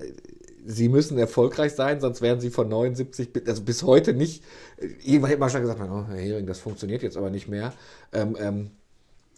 [0.64, 4.44] sie müssen erfolgreich sein, sonst wären sie von 79 bis, also bis heute nicht.
[4.78, 7.72] äh, Irgendwann hätte man schon gesagt, oh, Herr Hering, das funktioniert jetzt aber nicht mehr.
[8.12, 8.70] Ähm, ähm,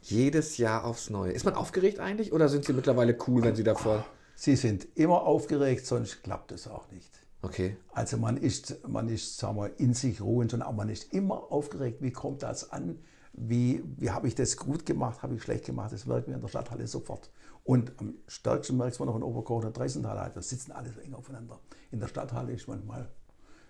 [0.02, 1.32] jedes Jahr aufs Neue.
[1.32, 4.04] Ist man aufgeregt eigentlich oder sind sie mittlerweile cool, wenn sie davor.
[4.34, 7.10] Sie sind immer aufgeregt, sonst klappt es auch nicht.
[7.42, 7.76] Okay.
[7.92, 11.52] Also man ist, man ist sagen wir, in sich ruhend, schon, aber man ist immer
[11.52, 11.98] aufgeregt.
[12.00, 12.98] Wie kommt das an?
[13.40, 15.22] Wie, wie habe ich das gut gemacht?
[15.22, 15.92] Habe ich schlecht gemacht?
[15.92, 17.30] Das merken wir in der Stadthalle sofort.
[17.64, 20.30] Und am stärksten merkt man noch in Oberkoch und Dreisenthal.
[20.34, 21.60] Da sitzen alle so eng aufeinander.
[21.90, 23.08] In der Stadthalle ist manchmal,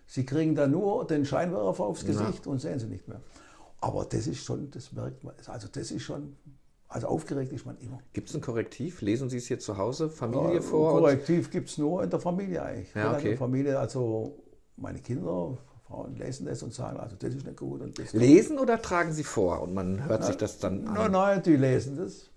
[0.07, 3.21] sie kriegen da nur den Scheinwerfer aufs Gesicht und sehen sie nicht mehr.
[3.81, 6.37] Aber das ist schon, das merkt man, also das ist schon,
[6.89, 7.99] also aufgeregt ist man immer.
[8.13, 9.03] Gibt es ein Korrektiv?
[9.03, 10.95] Lesen Sie es hier zu Hause, Familie vor?
[10.95, 12.95] und- Korrektiv gibt es nur in der Familie eigentlich.
[12.95, 13.29] Ja, In okay.
[13.31, 14.39] der Familie, also
[14.77, 17.81] meine Kinder, Frauen lesen das und sagen, also das ist nicht gut.
[17.81, 20.95] Und das Lesen oder tragen Sie vor und man hört sich das dann an?
[20.95, 22.29] Nein, nein, die lesen das.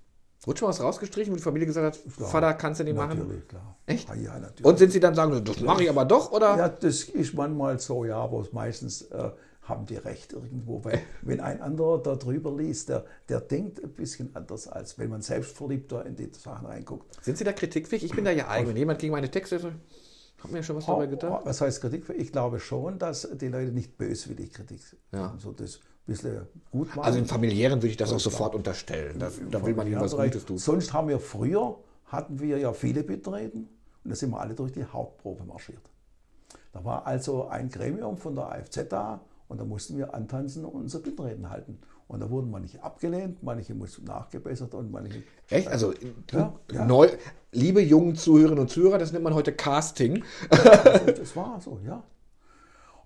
[0.44, 3.20] Wurde schon was rausgestrichen, wo die Familie gesagt hat, Vater, kannst du nicht machen?
[3.20, 3.78] Natürlich, klar.
[3.86, 4.08] Echt?
[4.10, 4.66] Ja, ja, natürlich.
[4.66, 6.58] Und sind sie dann sagen, das mache ich aber doch, oder?
[6.58, 9.30] ja, das ist manchmal so, ja, aber meistens äh,
[9.62, 10.84] haben die recht irgendwo.
[10.84, 15.10] Weil wenn ein anderer da drüber liest, der, der denkt ein bisschen anders, als wenn
[15.10, 17.24] man selbst verliebt da in die Sachen reinguckt.
[17.24, 18.04] Sind sie da kritikfähig?
[18.04, 18.70] Ich bin da ja eigen.
[18.70, 19.74] Wenn jemand gegen meine Texte
[20.44, 21.46] hat mir schon was dabei gedacht.
[21.46, 22.10] Was heißt Kritik?
[22.18, 25.36] Ich glaube schon, dass die Leute nicht böswillig Kritik Ja.
[25.38, 27.06] so das ein bisschen gut machen.
[27.06, 29.20] Also im familiären würde ich das auch sofort unterstellen.
[29.20, 30.16] Das, da will man ihnen was.
[30.16, 30.58] Gutes tun.
[30.58, 33.70] Sonst haben wir früher, hatten wir ja viele Biträten
[34.04, 35.82] und da sind wir alle durch die Hauptprobe marschiert.
[36.74, 40.74] Da war also ein Gremium von der AFZ da und da mussten wir antanzen und
[40.74, 41.80] unsere Biträten halten.
[42.12, 45.24] Und da wurden manche abgelehnt, manche mussten nachgebessert und manche...
[45.50, 45.70] Echt?
[45.70, 45.94] Also,
[46.30, 46.86] Ja, ja.
[46.86, 47.08] Neu,
[47.54, 50.22] liebe jungen Zuhörerinnen und Zuhörer, das nennt man heute Casting.
[50.50, 52.04] Das war so, ja.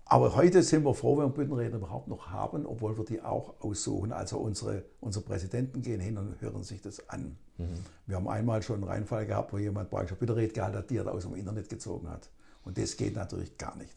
[0.05, 3.53] Aber heute sind wir froh, wenn wir Büttenräder überhaupt noch haben, obwohl wir die auch
[3.59, 4.11] aussuchen.
[4.11, 7.37] Also unsere, unsere Präsidenten gehen hin und hören sich das an.
[8.07, 10.97] Wir haben einmal schon einen Reinfall gehabt, wo jemand praktisch ein Büttenred gehalten hat, die
[10.97, 12.27] er aus dem Internet gezogen hat.
[12.63, 13.93] Und das geht natürlich gar nicht.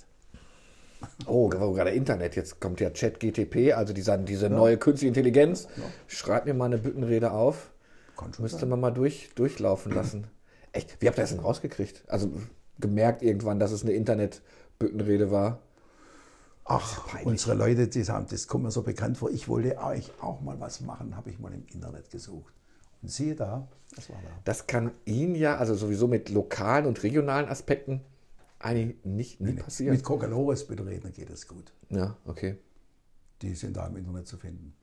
[1.27, 2.37] Oh, gerade Internet.
[2.37, 5.69] Jetzt kommt ja Chat GTP, also diese, diese neue künstliche Intelligenz.
[6.07, 7.71] Schreib mir mal eine Büttenrede auf.
[8.39, 8.69] Müsste sein.
[8.71, 10.27] man mal durch, durchlaufen lassen.
[10.73, 11.01] Echt?
[11.01, 12.05] Wie habt ihr das denn rausgekriegt?
[12.09, 12.31] Also
[12.81, 15.61] gemerkt irgendwann, dass es eine Internet-Büttenrede war?
[16.65, 17.27] Ach, peinlich.
[17.27, 19.31] unsere Leute, die sagen, das kommt mir so bekannt vor.
[19.31, 22.53] Ich wollte eigentlich auch mal was machen, habe ich mal im Internet gesucht.
[23.01, 24.29] Und siehe da, das war da.
[24.45, 28.03] Das kann Ihnen ja, also sowieso mit lokalen und regionalen Aspekten,
[28.59, 29.95] eigentlich nicht nie passieren.
[29.95, 31.73] Mit Kokalores Büttenredner geht es gut.
[31.91, 32.59] ja, okay.
[33.43, 34.75] Die sind da im Internet zu finden.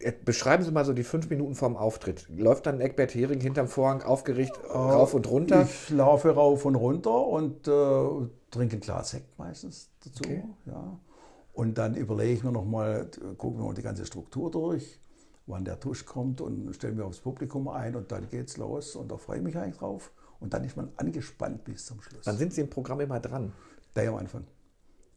[0.00, 2.26] Äh, Beschreiben Sie mal so die fünf Minuten vorm Auftritt.
[2.28, 5.62] Läuft dann Eckbert Hering hinterm Vorhang aufgeregt rauf und runter?
[5.62, 10.24] Ich laufe rauf und runter und äh, trinke ein Glas Sekt meistens dazu.
[10.24, 10.42] Okay.
[10.66, 10.98] Ja.
[11.52, 14.98] Und dann überlege ich mir nochmal, gucken wir mal die ganze Struktur durch,
[15.46, 19.12] wann der Tusch kommt und stelle mir aufs Publikum ein und dann geht's los und
[19.12, 20.10] da freue ich mich eigentlich drauf.
[20.42, 22.24] Und dann ist man angespannt bis zum Schluss.
[22.24, 23.52] Dann sind Sie im Programm immer dran.
[23.94, 24.44] Der am Anfang.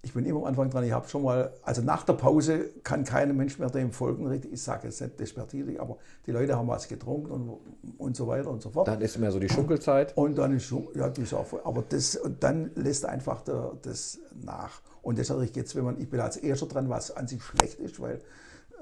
[0.02, 0.84] Ich bin immer am Anfang dran.
[0.84, 4.28] Ich habe schon mal, also nach der Pause kann kein Mensch mehr dem folgen.
[4.28, 4.54] richtig.
[4.54, 7.58] Ich sage jetzt nicht despektierlich, aber die Leute haben was getrunken und,
[7.98, 8.88] und so weiter und so fort.
[8.88, 10.16] Dann ist immer so die Schunkelzeit.
[10.16, 11.62] Und dann ist schon, ja, die ist auch voll.
[11.64, 14.82] Aber das, und dann lässt einfach der, das nach.
[15.02, 17.80] Und das natürlich jetzt, wenn man, ich bin als Erster dran, was an sich schlecht
[17.80, 18.22] ist, weil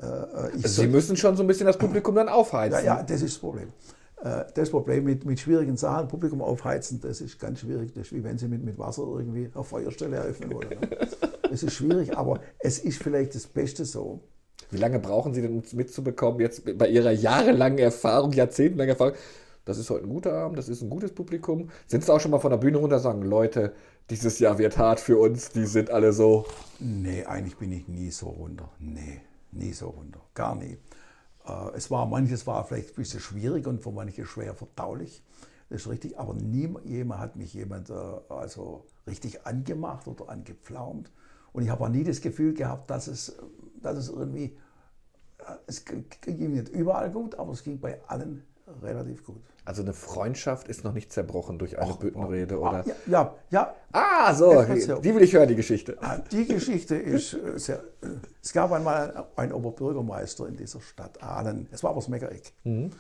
[0.01, 2.79] äh, ich Also Sie müssen schon so ein bisschen das Publikum dann aufheizen.
[2.79, 3.69] ja, ja, das ist das Problem.
[4.23, 7.93] Äh, Das Problem mit, mit schwierigen Sachen, Publikum aufheizen, das ist ganz schwierig.
[7.93, 10.69] Das ist wie wenn Sie mit, mit Wasser irgendwie eine Feuerstelle eröffnen wollen.
[10.69, 10.89] ne?
[11.49, 14.21] Das ist schwierig, aber es ist vielleicht das Beste so.
[14.71, 19.13] Wie lange brauchen Sie denn, um es mitzubekommen, jetzt bei Ihrer jahrelangen Erfahrung, jahrzehntelangen Erfahrung?
[19.65, 21.69] Das ist heute ein guter Abend, das ist ein gutes Publikum.
[21.87, 23.73] Sind Sie auch schon mal von der Bühne runter und sagen, Leute,
[24.09, 26.45] dieses Jahr wird hart für uns, die sind alle so.
[26.79, 28.69] Nee, eigentlich bin ich nie so runter.
[28.79, 30.19] Nee, nie so runter.
[30.33, 30.77] Gar nie.
[31.45, 35.23] Äh, es war, manches war vielleicht ein bisschen schwierig und für manche schwer verdaulich.
[35.69, 37.93] Das ist richtig, aber nie jemand hat mich jemand äh,
[38.29, 41.11] also richtig angemacht oder angepflaumt.
[41.51, 43.37] Und ich habe auch nie das Gefühl gehabt, dass es,
[43.81, 44.57] dass es irgendwie,
[45.39, 48.43] äh, es ging nicht überall gut, aber es ging bei allen
[48.81, 49.41] relativ gut.
[49.65, 52.85] Also eine Freundschaft ist noch nicht zerbrochen durch eine Och, Büttenrede, oh, oder?
[52.85, 53.75] Ja, ja, ja.
[53.91, 55.97] Ah, so, die will ich hören, die Geschichte.
[56.01, 58.07] Ah, die Geschichte ist äh, sehr, äh,
[58.41, 61.67] es gab einmal einen Oberbürgermeister in dieser Stadt, Ahlen.
[61.71, 62.53] Es war aber das Meckereck.
[62.63, 62.91] Mhm.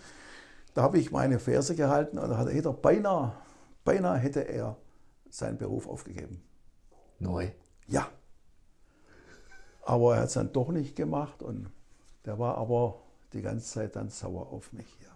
[0.73, 3.33] Da habe ich meine Verse gehalten und da hat er beinahe,
[3.83, 4.77] beinahe hätte er
[5.29, 6.41] seinen Beruf aufgegeben.
[7.19, 7.49] Neu?
[7.87, 8.07] Ja.
[9.83, 11.69] Aber er hat es dann doch nicht gemacht und
[12.25, 13.01] der war aber
[13.33, 14.87] die ganze Zeit dann sauer auf mich.
[15.01, 15.12] Ja.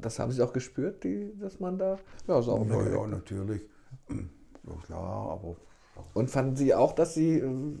[0.00, 1.98] Das haben Sie auch gespürt, die, dass man da.
[2.26, 3.62] Ja, ist auch ja, ja, natürlich.
[4.08, 5.56] Ja, klar, aber.
[6.14, 7.38] Und fanden Sie auch, dass Sie.
[7.38, 7.76] Äh,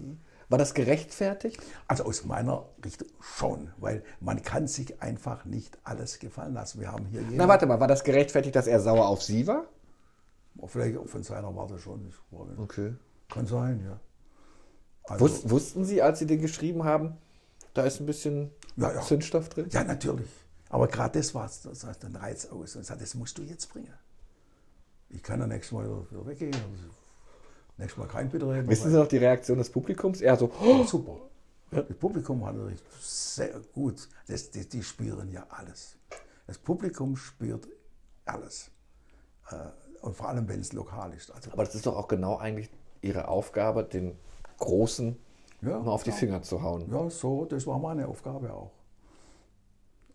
[0.50, 1.60] war das gerechtfertigt?
[1.88, 6.80] Also aus meiner Richtung schon, weil man kann sich einfach nicht alles gefallen lassen.
[6.80, 9.66] Wir haben hier Na warte mal, war das gerechtfertigt, dass er sauer auf Sie war?
[10.66, 12.12] Vielleicht auch von seiner Warte schon.
[12.56, 12.94] Okay.
[13.28, 14.00] Kann sein, ja.
[15.04, 17.16] Also, Wus wussten Sie, als Sie den geschrieben haben,
[17.74, 19.00] da ist ein bisschen ja, ja.
[19.02, 19.68] Zündstoff drin?
[19.70, 20.28] Ja, natürlich.
[20.68, 23.72] Aber gerade das war das heißt den Reiz aus und sagt, das musst du jetzt
[23.72, 23.92] bringen.
[25.10, 26.56] Ich kann dann nächstes Mal wieder weggehen.
[27.78, 28.68] Nächstes Mal kein Bitte reden.
[28.68, 30.20] Wissen Sie noch die Reaktion des Publikums?
[30.20, 31.16] Eher so, oh, super.
[31.70, 31.82] Ja.
[31.82, 34.08] Das Publikum hat natürlich sehr gut.
[34.26, 35.96] Das, die, die spüren ja alles.
[36.46, 37.68] Das Publikum spürt
[38.24, 38.70] alles.
[39.50, 39.56] Äh,
[40.00, 41.30] und vor allem, wenn es lokal ist.
[41.30, 44.16] Also Aber das ist doch auch genau eigentlich Ihre Aufgabe, den
[44.58, 45.16] Großen
[45.62, 46.90] ja, mal auf die Finger zu hauen.
[46.90, 48.72] Ja, so, das war meine Aufgabe auch.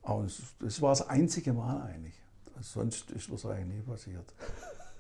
[0.04, 0.28] Aber
[0.60, 2.22] das war das einzige Mal eigentlich.
[2.62, 4.34] Sonst ist das eigentlich nie passiert.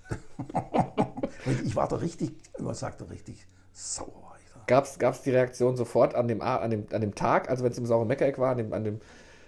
[1.63, 4.33] ich war da richtig, man sagt da richtig sauer.
[4.67, 7.77] Gab es die Reaktion sofort an dem, an dem, an dem Tag, also wenn es
[7.77, 9.01] im sauren Meckereck war, an dem, an, dem,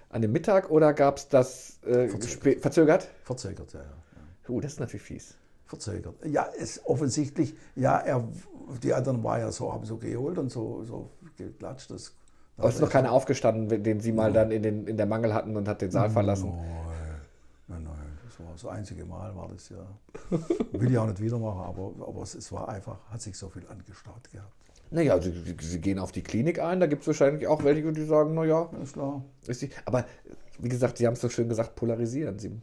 [0.09, 2.61] an dem Mittag, oder gab es das äh, verzögert.
[2.61, 3.09] verzögert?
[3.23, 4.49] Verzögert, ja, ja.
[4.49, 5.35] Uh, das ist natürlich fies.
[5.65, 6.15] Verzögert.
[6.25, 8.27] Ja, ist offensichtlich, ja, er,
[8.83, 12.13] die anderen war ja so, haben so geholt und so, so geklatscht, das
[12.57, 15.55] aber ist noch keiner aufgestanden, den Sie mal dann in, den, in der Mangel hatten
[15.57, 16.53] und hat den Saal verlassen?
[17.67, 18.05] Nein, nein, nein.
[18.25, 19.85] Das war das einzige Mal, war das ja.
[20.71, 23.65] Will ich auch nicht wieder machen, aber, aber es, war einfach, hat sich so viel
[23.67, 24.51] angestaut gehabt.
[24.91, 28.05] Naja, also Sie gehen auf die Klinik ein, da gibt es wahrscheinlich auch welche, die
[28.05, 29.23] sagen, naja, ist klar.
[29.47, 30.05] Ist die, aber
[30.59, 32.39] wie gesagt, Sie haben es so schön gesagt, polarisieren.
[32.39, 32.61] Sie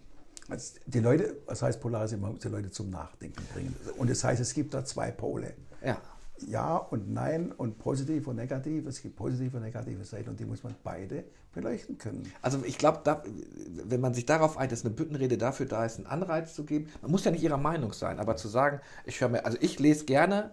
[0.49, 3.75] also die Leute, was heißt polarisieren, man muss die Leute zum Nachdenken bringen.
[3.97, 5.55] Und das heißt, es gibt da zwei Pole.
[5.85, 5.99] Ja.
[6.49, 8.87] Ja und Nein und positiv und negativ.
[8.87, 12.33] Es gibt positive und negative Seiten und die muss man beide beleuchten können.
[12.41, 13.23] Also ich glaube,
[13.85, 16.89] wenn man sich darauf einigt, dass eine Büttenrede dafür da ist, einen Anreiz zu geben,
[17.03, 19.79] man muss ja nicht ihrer Meinung sein, aber zu sagen, ich höre mir, also ich
[19.79, 20.53] lese gerne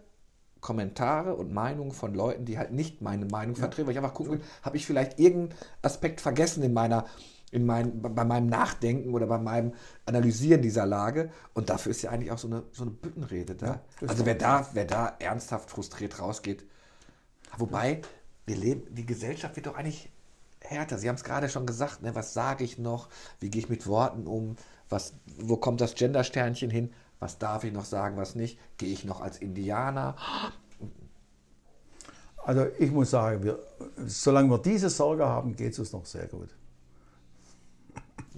[0.61, 3.61] Kommentare und Meinungen von Leuten, die halt nicht meine Meinung ja.
[3.61, 7.05] vertreten, weil ich einfach gucken will, habe ich vielleicht irgendeinen Aspekt vergessen in meiner
[7.51, 9.73] in mein, bei meinem Nachdenken oder bei meinem
[10.05, 11.31] Analysieren dieser Lage.
[11.53, 13.65] Und dafür ist ja eigentlich auch so eine, so eine Büttenrede da.
[14.01, 16.63] Ja, also wer da, wer da ernsthaft frustriert rausgeht.
[17.57, 18.01] Wobei,
[18.45, 20.11] wir leben, die Gesellschaft wird doch eigentlich
[20.61, 20.97] härter.
[20.97, 22.15] Sie haben es gerade schon gesagt, ne?
[22.15, 23.09] was sage ich noch?
[23.39, 24.55] Wie gehe ich mit Worten um?
[24.89, 26.93] Was, wo kommt das Gendersternchen hin?
[27.19, 28.59] Was darf ich noch sagen, was nicht?
[28.77, 30.15] Gehe ich noch als Indianer?
[32.37, 33.59] Also ich muss sagen, wir,
[34.05, 36.49] solange wir diese Sorge haben, geht es uns noch sehr gut.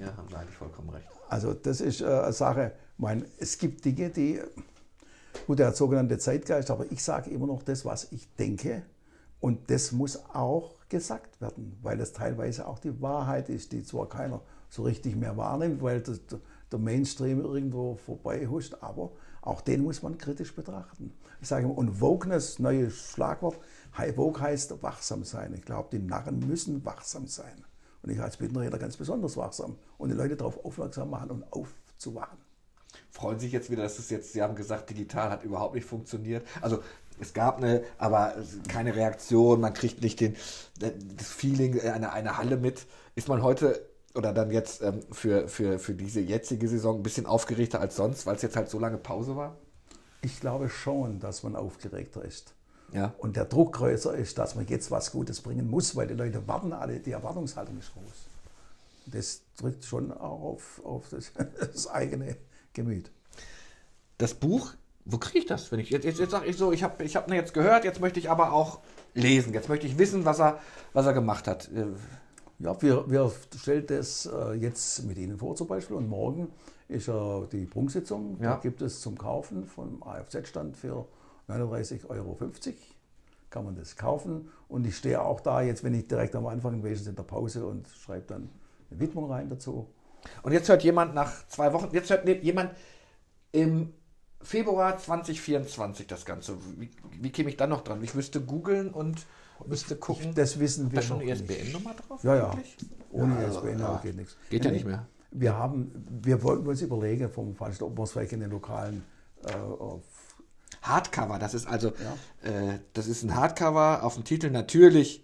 [0.01, 1.07] Ja, haben Sie eigentlich vollkommen recht.
[1.29, 4.41] Also das ist äh, eine Sache, ich meine, es gibt Dinge, die,
[5.47, 8.83] gut, der hat sogenannte Zeitgeist, aber ich sage immer noch das, was ich denke.
[9.39, 14.07] Und das muss auch gesagt werden, weil das teilweise auch die Wahrheit ist, die zwar
[14.07, 16.19] keiner so richtig mehr wahrnimmt, weil das,
[16.71, 19.11] der Mainstream irgendwo vorbei huscht, aber
[19.41, 21.13] auch den muss man kritisch betrachten.
[21.41, 23.57] Ich sage immer, und Wokeness, neues Schlagwort,
[24.15, 25.53] Woke heißt wachsam sein.
[25.55, 27.65] Ich glaube, die Narren müssen wachsam sein.
[28.03, 32.39] Und ich als Bildnerredner ganz besonders wachsam und die Leute darauf aufmerksam machen und aufzuwachen.
[33.09, 36.45] Freuen sich jetzt wieder, dass es jetzt, Sie haben gesagt, digital hat überhaupt nicht funktioniert.
[36.61, 36.81] Also
[37.19, 38.35] es gab eine, aber
[38.67, 40.35] keine Reaktion, man kriegt nicht den,
[40.79, 42.87] das Feeling einer eine Halle mit.
[43.15, 47.25] Ist man heute oder dann jetzt ähm, für, für, für diese jetzige Saison ein bisschen
[47.25, 49.57] aufgeregter als sonst, weil es jetzt halt so lange Pause war?
[50.21, 52.53] Ich glaube schon, dass man aufgeregter ist.
[52.93, 53.13] Ja.
[53.19, 56.47] Und der Druck größer ist, dass man jetzt was Gutes bringen muss, weil die Leute
[56.47, 58.03] warten alle, die Erwartungshaltung ist groß.
[59.07, 62.37] Das drückt schon auch auf, auf das, das eigene
[62.73, 63.11] Gemüt.
[64.17, 64.73] Das Buch
[65.05, 65.71] wo kriege ich das?
[65.71, 67.99] Wenn ich jetzt, jetzt, jetzt sage ich so, ich habe ich hab jetzt gehört, jetzt
[67.99, 68.79] möchte ich aber auch
[69.13, 69.53] lesen.
[69.53, 70.59] Jetzt möchte ich wissen, was er,
[70.93, 71.69] was er gemacht hat.
[71.71, 71.87] Äh,
[72.59, 76.47] Ja, wir, wir stellen das äh, jetzt mit Ihnen vor zum Beispiel und morgen
[76.87, 78.37] ist ja die Prunksitzung.
[78.39, 78.55] Ja.
[78.55, 81.07] Da gibt es zum Kaufen vom AFZ-Stand für
[81.51, 82.37] 39,50 Euro.
[83.49, 86.81] Kann man das kaufen und ich stehe auch da jetzt, wenn ich direkt am Anfang
[86.81, 88.49] gewesen in der Pause und schreibe dann
[88.89, 89.87] eine Widmung rein dazu.
[90.43, 92.71] Und jetzt hört jemand nach zwei Wochen, jetzt hört jemand
[93.51, 93.93] im
[94.41, 96.57] Februar 2024 das Ganze.
[96.77, 98.03] Wie, wie käme ich dann noch dran?
[98.03, 99.25] Ich müsste googeln und
[99.67, 100.33] müsste gucken.
[100.33, 101.31] Das wissen wir da schon eine.
[101.31, 102.23] ISBN-Nummer drauf?
[102.23, 102.57] Ja, ja.
[103.11, 103.99] Ohne Ja, ISBN ja.
[104.01, 104.37] geht nichts.
[104.49, 105.05] Geht ja nicht mehr.
[105.31, 109.03] Wir, haben, wir wollten uns überlegen vom Veranstalter, ob wir es vielleicht in den lokalen
[109.45, 109.49] äh,
[110.81, 111.89] Hardcover, das ist also,
[112.41, 115.23] äh, das ist ein Hardcover auf dem Titel natürlich.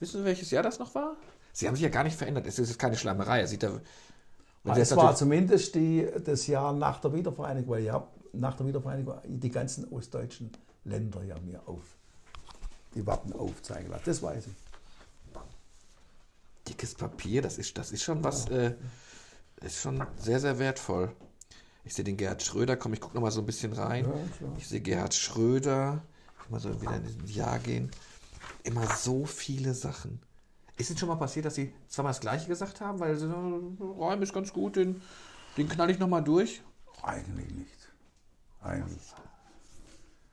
[0.00, 1.16] Wissen Sie, welches Jahr das noch war?
[1.52, 2.46] Sie haben sich ja gar nicht verändert.
[2.46, 3.40] Es ist keine Schleimerei.
[3.40, 3.80] Es sieht da.
[4.64, 9.50] Es war zumindest die, das Jahr nach der Wiedervereinigung, weil ja nach der Wiedervereinigung die
[9.50, 10.52] ganzen ostdeutschen
[10.84, 11.82] Länder ja mir auf
[12.94, 14.04] die Wappen aufzeigen lassen.
[14.06, 14.54] Das weiß ich.
[16.68, 18.74] dickes Papier, das ist, das ist schon was, äh,
[19.62, 21.10] ist schon sehr, sehr wertvoll.
[21.88, 24.04] Ich sehe den Gerhard Schröder, komm, ich gucke nochmal so ein bisschen rein.
[24.04, 24.52] klar.
[24.58, 26.02] ich sehe Gerhard Schröder,
[26.44, 27.90] ich mal so wieder in dieses Jahr gehen.
[28.62, 30.20] Immer so viele Sachen.
[30.76, 33.00] Ist Ihnen schon mal passiert, dass Sie zweimal das Gleiche gesagt haben?
[33.00, 35.00] Weil Sie sagen, Räum ist ganz gut, den,
[35.56, 36.62] den knall ich nochmal durch.
[37.02, 37.92] Eigentlich nicht.
[38.60, 39.14] Eigentlich.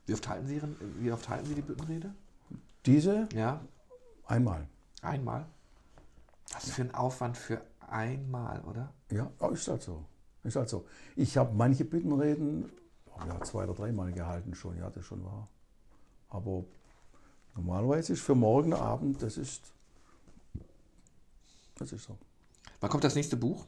[0.04, 2.14] Wie oft halten Sie, Ihren, wie oft halten Sie die Büttenrede?
[2.84, 3.62] Diese Ja,
[4.26, 4.68] einmal.
[5.00, 5.46] einmal.
[6.52, 8.92] Was für ein Aufwand für einmal, oder?
[9.10, 10.04] Ja, ja, ist halt so.
[10.46, 10.86] Ist halt so.
[11.16, 12.70] Ich habe manche Bittenreden
[13.26, 15.48] ja, zwei oder dreimal gehalten schon, ja, das schon war.
[16.28, 16.64] Aber
[17.54, 19.72] normalerweise ist für morgen Abend, das ist,
[21.76, 22.16] das ist so.
[22.80, 23.66] Wann kommt das nächste Buch?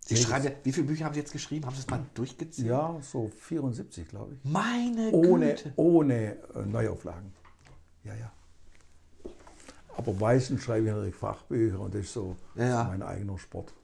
[0.00, 1.66] Sie Nächstes- schreiben, wie viele Bücher haben Sie jetzt geschrieben?
[1.66, 2.66] Haben Sie es mal durchgezählt?
[2.68, 4.44] Ja, so 74, glaube ich.
[4.50, 5.72] Meine Ohne, Güte.
[5.76, 7.32] ohne äh, Neuauflagen.
[8.04, 8.32] Ja, ja.
[9.96, 12.84] Aber meistens schreibe ich natürlich Fachbücher und das ist so Ja, ja.
[12.84, 13.74] mein eigener Sport.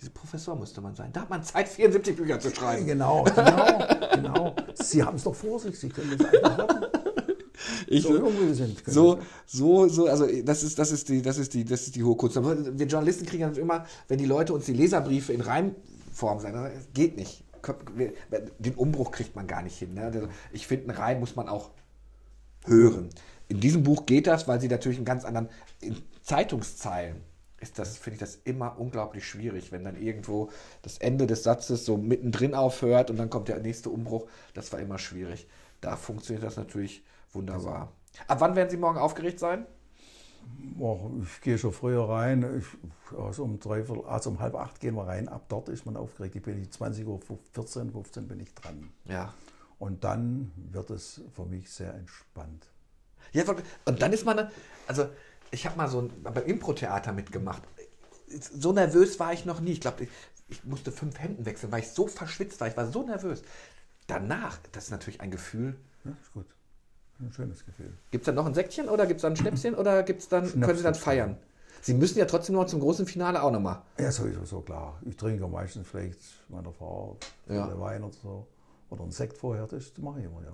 [0.00, 1.10] Diese Professor müsste man sein.
[1.12, 2.86] Da hat man Zeit, 74 Bücher zu schreiben.
[2.86, 3.78] Genau, genau,
[4.14, 4.56] genau.
[4.74, 6.84] Sie haben es doch vor sich, Sie können das einfach machen.
[7.88, 8.82] Ich, So sind.
[8.86, 9.24] so, das.
[9.46, 12.16] so, so, also das ist, das ist die, das ist die, das ist die hohe
[12.16, 12.36] Kunst.
[12.36, 16.54] Aber Wir Journalisten kriegen ja immer, wenn die Leute uns die Leserbriefe in Reimform sagen,
[16.54, 17.44] dann, es geht nicht.
[18.58, 19.94] Den Umbruch kriegt man gar nicht hin.
[19.94, 20.02] Ne?
[20.02, 21.70] Also Ich finde, einen Reim muss man auch
[22.66, 23.10] hören.
[23.48, 25.48] In diesem Buch geht das, weil sie natürlich einen ganz anderen,
[26.22, 27.16] Zeitungszeilen
[27.60, 30.50] ist das, finde ich das immer unglaublich schwierig, wenn dann irgendwo
[30.82, 34.28] das Ende des Satzes so mittendrin aufhört und dann kommt der nächste Umbruch.
[34.54, 35.46] Das war immer schwierig.
[35.80, 37.92] Da funktioniert das natürlich wunderbar.
[38.28, 39.66] Ab wann werden Sie morgen aufgeregt sein?
[40.78, 42.44] Och, ich gehe schon früher rein.
[42.58, 45.28] Ich, also, um dreiviertel, also um halb acht gehen wir rein.
[45.28, 46.36] Ab dort ist man aufgeregt.
[46.36, 47.20] Ich bin ich 20 Uhr,
[47.52, 48.90] 14, 15 bin ich dran.
[49.04, 49.34] Ja.
[49.78, 52.68] Und dann wird es für mich sehr entspannt.
[53.32, 53.44] Ja,
[53.84, 54.50] und dann ist man,
[54.86, 55.08] also
[55.50, 57.62] ich habe mal so ein, beim Impro-Theater mitgemacht.
[58.28, 59.72] So nervös war ich noch nie.
[59.72, 60.10] Ich glaube, ich,
[60.48, 62.68] ich musste fünf Hemden wechseln, weil ich so verschwitzt war.
[62.68, 63.42] Ich war so nervös.
[64.06, 65.76] Danach, das ist natürlich ein Gefühl.
[66.04, 66.46] Ja, ist gut.
[67.18, 67.96] Ein schönes Gefühl.
[68.10, 70.48] Gibt es dann noch ein Säckchen oder gibt es dann ein Schnäpschen oder gibt's dann,
[70.60, 71.38] können Sie dann feiern?
[71.80, 73.82] Sie müssen ja trotzdem noch zum großen Finale auch nochmal.
[73.98, 75.00] Ja, sowieso so klar.
[75.04, 77.16] Ich trinke meistens vielleicht meiner Frau
[77.48, 77.78] Ja.
[77.80, 78.46] Wein oder so.
[78.90, 80.52] Oder einen Sekt vorher, das mache ich immer, ja.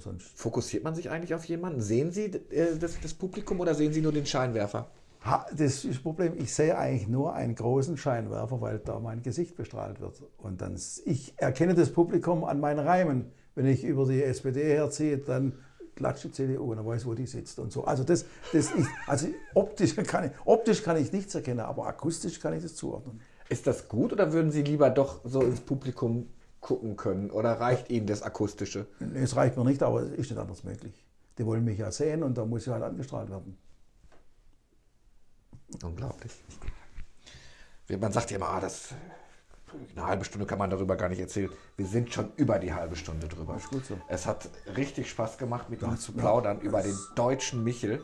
[0.00, 0.26] Sonst.
[0.36, 1.80] Fokussiert man sich eigentlich auf jemanden?
[1.80, 4.88] Sehen Sie äh, das, das Publikum oder sehen Sie nur den Scheinwerfer?
[5.24, 6.34] Ha, das ist das Problem.
[6.36, 10.22] Ich sehe eigentlich nur einen großen Scheinwerfer, weil da mein Gesicht bestrahlt wird.
[10.36, 13.32] Und dann, ich erkenne das Publikum an meinen Reimen.
[13.54, 15.54] Wenn ich über die SPD herziehe, dann
[15.94, 17.84] klatscht die CDU und dann weiß, wo die sitzt und so.
[17.84, 22.40] Also das, das ist, also optisch kann ich, optisch kann ich nichts erkennen, aber akustisch
[22.40, 23.20] kann ich das zuordnen.
[23.48, 26.26] Ist das gut oder würden Sie lieber doch so ins Publikum
[26.64, 27.30] gucken können?
[27.30, 28.86] Oder reicht Ihnen das Akustische?
[29.14, 31.04] Es reicht mir nicht, aber es ist nicht anders möglich.
[31.38, 33.56] Die wollen mich ja sehen und da muss ich halt angestrahlt werden.
[35.82, 36.32] Unglaublich.
[37.88, 38.94] Man sagt ja immer, ah, das,
[39.94, 41.50] eine halbe Stunde kann man darüber gar nicht erzählen.
[41.76, 43.56] Wir sind schon über die halbe Stunde drüber.
[43.56, 43.98] ist gut so.
[44.08, 48.02] Es hat richtig Spaß gemacht, mit Ihnen zu plaudern über den deutschen Michel.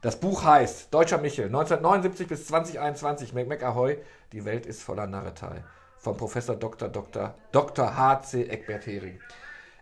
[0.00, 3.98] Das Buch heißt Deutscher Michel, 1979 bis 2021, Mac Mac Ahoy,
[4.32, 5.64] die Welt ist voller Narretei.
[6.04, 6.90] Von Professor Dr.
[6.90, 7.34] Dr.
[7.50, 7.96] Dr.
[7.96, 8.44] H.C.
[8.44, 9.18] Eckbert Hering.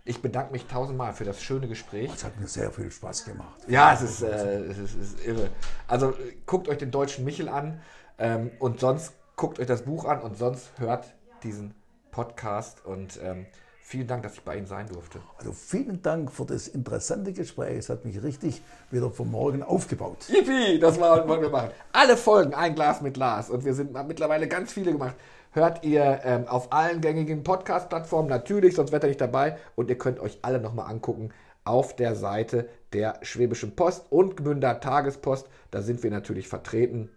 [0.04, 2.12] Ich bedanke mich tausendmal für das schöne Gespräch.
[2.14, 3.58] Es hat mir sehr viel Spaß gemacht.
[3.66, 5.50] Ja, es ist, äh, es ist, es ist irre.
[5.88, 6.14] Also
[6.46, 7.80] guckt euch den deutschen Michel an
[8.20, 11.12] ähm, und sonst guckt euch das Buch an und sonst hört
[11.42, 11.74] diesen
[12.12, 12.86] Podcast.
[12.86, 13.46] Und ähm,
[13.80, 15.18] vielen Dank, dass ich bei Ihnen sein durfte.
[15.38, 17.78] Also vielen Dank für das interessante Gespräch.
[17.78, 18.62] Es hat mich richtig
[18.92, 20.28] wieder vom Morgen aufgebaut.
[20.28, 21.70] Yippie, das wollen wir machen.
[21.90, 23.50] Alle Folgen, ein Glas mit Lars.
[23.50, 25.16] Und wir sind mittlerweile ganz viele gemacht.
[25.52, 29.56] Hört ihr ähm, auf allen gängigen Podcast-Plattformen natürlich, sonst werdet ihr nicht dabei.
[29.76, 31.30] Und ihr könnt euch alle nochmal angucken
[31.64, 35.48] auf der Seite der Schwäbischen Post und Gmünder Tagespost.
[35.70, 37.10] Da sind wir natürlich vertreten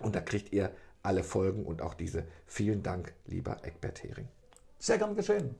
[0.00, 0.70] und da kriegt ihr
[1.02, 2.24] alle Folgen und auch diese.
[2.46, 4.28] Vielen Dank, lieber Eckbert Hering.
[4.78, 5.54] Sehr gern geschehen.